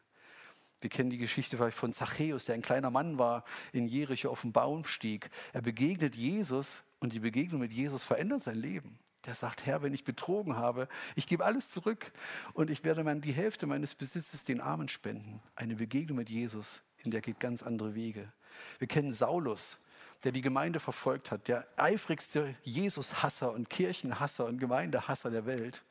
Wir 0.81 0.91
kennen 0.91 1.11
die 1.11 1.19
Geschichte 1.19 1.71
von 1.71 1.93
Zachäus, 1.93 2.47
der 2.47 2.57
ein 2.57 2.63
kleiner 2.63 2.91
Mann 2.91 3.19
war, 3.19 3.45
in 3.73 3.87
Jericho 3.87 4.31
auf 4.31 4.41
dem 4.41 4.53
Baum 4.53 4.85
stieg. 4.85 5.31
Er 5.53 5.63
begegnet 5.63 6.17
Jesus 6.17 6.85
und 7.01 7.13
die 7.13 7.21
Begegnung 7.21 7.61
mit 7.61 7.73
Jesus 7.73 8.03
verändert 8.03 8.43
sein 8.43 8.59
Leben 8.59 8.99
der 9.27 9.35
sagt, 9.35 9.67
Herr, 9.67 9.83
wenn 9.83 9.95
ich 9.95 10.05
betrogen 10.05 10.57
habe, 10.57 10.89
ich 11.17 11.27
gebe 11.27 11.45
alles 11.45 11.71
zurück 11.71 12.13
und 12.53 12.71
ich 12.71 12.85
werde 12.85 13.21
die 13.21 13.33
Hälfte 13.33 13.67
meines 13.67 13.95
Besitzes 13.95 14.45
den 14.45 14.61
Armen 14.61 14.89
spenden. 14.89 15.41
Eine 15.57 15.77
Begegnung 15.77 16.19
mit 16.19 16.31
Jesus, 16.31 16.83
in 16.99 17.11
der 17.11 17.21
geht 17.21 17.41
ganz 17.41 17.63
andere 17.63 17.95
Wege. 17.95 18.33
Wir 18.79 18.89
kennen 18.89 19.13
Saulus, 19.13 19.79
der 20.25 20.33
die 20.33 20.41
Gemeinde 20.41 20.81
verfolgt 20.81 21.31
hat, 21.31 21.49
der 21.49 21.67
eifrigste 21.77 22.55
Jesus-Hasser 22.63 23.53
und 23.53 23.71
Kirchenhasser 23.71 24.47
und 24.47 24.59
Gemeindehasser 24.59 25.31
der 25.31 25.47
Welt, 25.47 25.83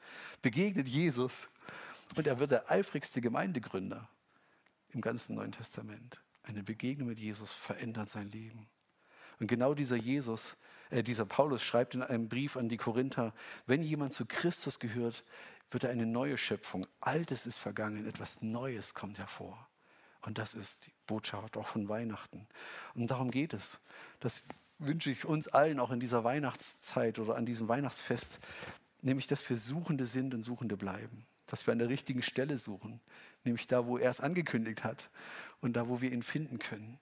begegnet 0.41 0.87
Jesus 0.87 1.49
und 2.15 2.27
er 2.27 2.39
wird 2.39 2.51
der 2.51 2.69
eifrigste 2.69 3.21
Gemeindegründer 3.21 4.07
im 4.91 5.01
ganzen 5.01 5.35
Neuen 5.35 5.51
Testament. 5.51 6.19
Eine 6.43 6.63
Begegnung 6.63 7.07
mit 7.07 7.19
Jesus 7.19 7.53
verändert 7.53 8.09
sein 8.09 8.29
Leben. 8.31 8.67
Und 9.39 9.47
genau 9.47 9.73
dieser 9.73 9.95
Jesus 9.95 10.57
dieser 11.01 11.25
Paulus 11.25 11.63
schreibt 11.63 11.95
in 11.95 12.03
einem 12.03 12.29
Brief 12.29 12.55
an 12.55 12.69
die 12.69 12.77
Korinther, 12.77 13.33
wenn 13.65 13.81
jemand 13.81 14.13
zu 14.13 14.25
Christus 14.25 14.77
gehört, 14.77 15.23
wird 15.71 15.85
er 15.85 15.89
eine 15.89 16.05
neue 16.05 16.37
Schöpfung. 16.37 16.85
Altes 16.99 17.47
ist 17.47 17.57
vergangen, 17.57 18.05
etwas 18.05 18.41
Neues 18.41 18.93
kommt 18.93 19.17
hervor. 19.17 19.67
Und 20.21 20.37
das 20.37 20.53
ist 20.53 20.85
die 20.85 20.91
Botschaft 21.07 21.57
auch 21.57 21.67
von 21.67 21.89
Weihnachten. 21.89 22.47
Und 22.93 23.09
darum 23.11 23.31
geht 23.31 23.53
es. 23.53 23.79
Das 24.19 24.43
wünsche 24.79 25.11
ich 25.11 25.25
uns 25.25 25.47
allen 25.47 25.79
auch 25.79 25.91
in 25.91 25.99
dieser 25.99 26.23
Weihnachtszeit 26.23 27.19
oder 27.19 27.35
an 27.35 27.45
diesem 27.45 27.67
Weihnachtsfest, 27.67 28.39
nämlich 29.01 29.27
dass 29.27 29.47
wir 29.49 29.57
Suchende 29.57 30.05
sind 30.05 30.33
und 30.33 30.43
Suchende 30.43 30.77
bleiben. 30.77 31.25
Dass 31.47 31.67
wir 31.67 31.73
an 31.73 31.79
der 31.79 31.89
richtigen 31.89 32.21
Stelle 32.21 32.57
suchen, 32.57 33.01
nämlich 33.43 33.67
da, 33.67 33.85
wo 33.85 33.97
er 33.97 34.09
es 34.09 34.21
angekündigt 34.21 34.83
hat 34.83 35.09
und 35.59 35.73
da, 35.73 35.89
wo 35.89 35.99
wir 35.99 36.11
ihn 36.11 36.23
finden 36.23 36.57
können. 36.57 36.99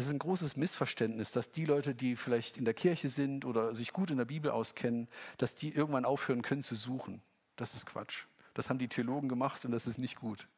Es 0.00 0.06
ist 0.06 0.12
ein 0.12 0.18
großes 0.18 0.56
Missverständnis, 0.56 1.30
dass 1.30 1.50
die 1.50 1.66
Leute, 1.66 1.94
die 1.94 2.16
vielleicht 2.16 2.56
in 2.56 2.64
der 2.64 2.72
Kirche 2.72 3.10
sind 3.10 3.44
oder 3.44 3.74
sich 3.74 3.92
gut 3.92 4.10
in 4.10 4.16
der 4.16 4.24
Bibel 4.24 4.50
auskennen, 4.50 5.08
dass 5.36 5.54
die 5.54 5.74
irgendwann 5.74 6.06
aufhören 6.06 6.40
können 6.40 6.62
zu 6.62 6.74
suchen. 6.74 7.20
Das 7.56 7.74
ist 7.74 7.84
Quatsch. 7.84 8.24
Das 8.54 8.70
haben 8.70 8.78
die 8.78 8.88
Theologen 8.88 9.28
gemacht 9.28 9.62
und 9.66 9.72
das 9.72 9.86
ist 9.86 9.98
nicht 9.98 10.16
gut. 10.16 10.48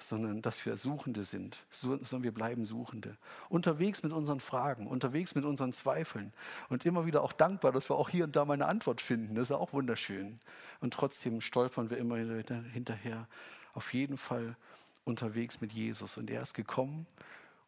Sondern 0.00 0.42
dass 0.42 0.66
wir 0.66 0.76
Suchende 0.76 1.22
sind, 1.22 1.64
sondern 1.70 2.24
wir 2.24 2.34
bleiben 2.34 2.64
Suchende. 2.64 3.16
Unterwegs 3.48 4.02
mit 4.02 4.12
unseren 4.12 4.40
Fragen, 4.40 4.88
unterwegs 4.88 5.36
mit 5.36 5.44
unseren 5.44 5.72
Zweifeln 5.72 6.32
und 6.68 6.84
immer 6.84 7.06
wieder 7.06 7.22
auch 7.22 7.32
dankbar, 7.32 7.70
dass 7.70 7.88
wir 7.88 7.94
auch 7.94 8.08
hier 8.08 8.24
und 8.24 8.34
da 8.34 8.44
mal 8.44 8.54
eine 8.54 8.66
Antwort 8.66 9.00
finden. 9.00 9.36
Das 9.36 9.50
ist 9.50 9.52
auch 9.52 9.72
wunderschön. 9.72 10.40
Und 10.80 10.94
trotzdem 10.94 11.40
stolpern 11.40 11.90
wir 11.90 11.98
immer 11.98 12.16
hinterher. 12.16 13.28
Auf 13.72 13.94
jeden 13.94 14.16
Fall 14.16 14.56
unterwegs 15.04 15.60
mit 15.60 15.70
Jesus. 15.70 16.16
Und 16.16 16.28
er 16.28 16.42
ist 16.42 16.54
gekommen, 16.54 17.06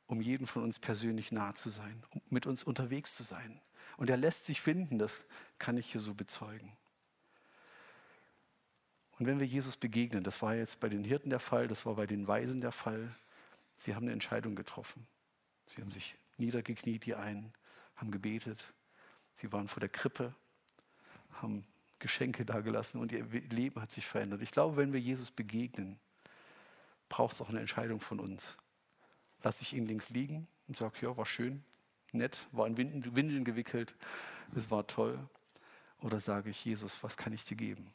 um 0.06 0.20
jeden 0.20 0.46
von 0.46 0.62
uns 0.62 0.78
persönlich 0.78 1.32
nah 1.32 1.54
zu 1.54 1.68
sein, 1.68 2.02
um 2.10 2.20
mit 2.30 2.46
uns 2.46 2.62
unterwegs 2.62 3.14
zu 3.14 3.22
sein. 3.22 3.60
Und 3.96 4.10
er 4.10 4.16
lässt 4.16 4.44
sich 4.44 4.60
finden, 4.60 4.98
das 4.98 5.26
kann 5.58 5.76
ich 5.76 5.92
hier 5.92 6.00
so 6.00 6.14
bezeugen. 6.14 6.76
Und 9.18 9.26
wenn 9.26 9.40
wir 9.40 9.46
Jesus 9.46 9.76
begegnen, 9.76 10.22
das 10.22 10.42
war 10.42 10.54
jetzt 10.54 10.80
bei 10.80 10.88
den 10.88 11.02
Hirten 11.02 11.30
der 11.30 11.40
Fall, 11.40 11.68
das 11.68 11.86
war 11.86 11.94
bei 11.94 12.06
den 12.06 12.28
Weisen 12.28 12.60
der 12.60 12.72
Fall, 12.72 13.14
sie 13.74 13.94
haben 13.94 14.04
eine 14.04 14.12
Entscheidung 14.12 14.54
getroffen. 14.54 15.06
Sie 15.66 15.80
haben 15.80 15.90
sich 15.90 16.16
niedergekniet, 16.36 17.06
die 17.06 17.14
einen, 17.14 17.52
haben 17.96 18.10
gebetet, 18.10 18.74
sie 19.32 19.50
waren 19.52 19.68
vor 19.68 19.80
der 19.80 19.88
Krippe, 19.88 20.34
haben 21.32 21.64
Geschenke 21.98 22.44
dagelassen 22.44 23.00
und 23.00 23.10
ihr 23.10 23.24
Leben 23.24 23.80
hat 23.80 23.90
sich 23.90 24.06
verändert. 24.06 24.42
Ich 24.42 24.50
glaube, 24.50 24.76
wenn 24.76 24.92
wir 24.92 25.00
Jesus 25.00 25.30
begegnen, 25.30 25.98
braucht 27.08 27.34
es 27.34 27.40
auch 27.40 27.48
eine 27.48 27.60
Entscheidung 27.60 28.00
von 28.00 28.20
uns 28.20 28.58
lasse 29.42 29.62
ich 29.62 29.74
ihn 29.74 29.86
links 29.86 30.10
liegen 30.10 30.46
und 30.68 30.76
sage, 30.76 30.94
ja, 31.02 31.16
war 31.16 31.26
schön, 31.26 31.64
nett, 32.12 32.46
war 32.52 32.66
in 32.66 32.76
Windeln 32.76 33.44
gewickelt, 33.44 33.94
es 34.54 34.70
war 34.70 34.86
toll. 34.86 35.18
Oder 36.02 36.20
sage 36.20 36.50
ich, 36.50 36.64
Jesus, 36.64 37.02
was 37.02 37.16
kann 37.16 37.32
ich 37.32 37.44
dir 37.44 37.56
geben? 37.56 37.90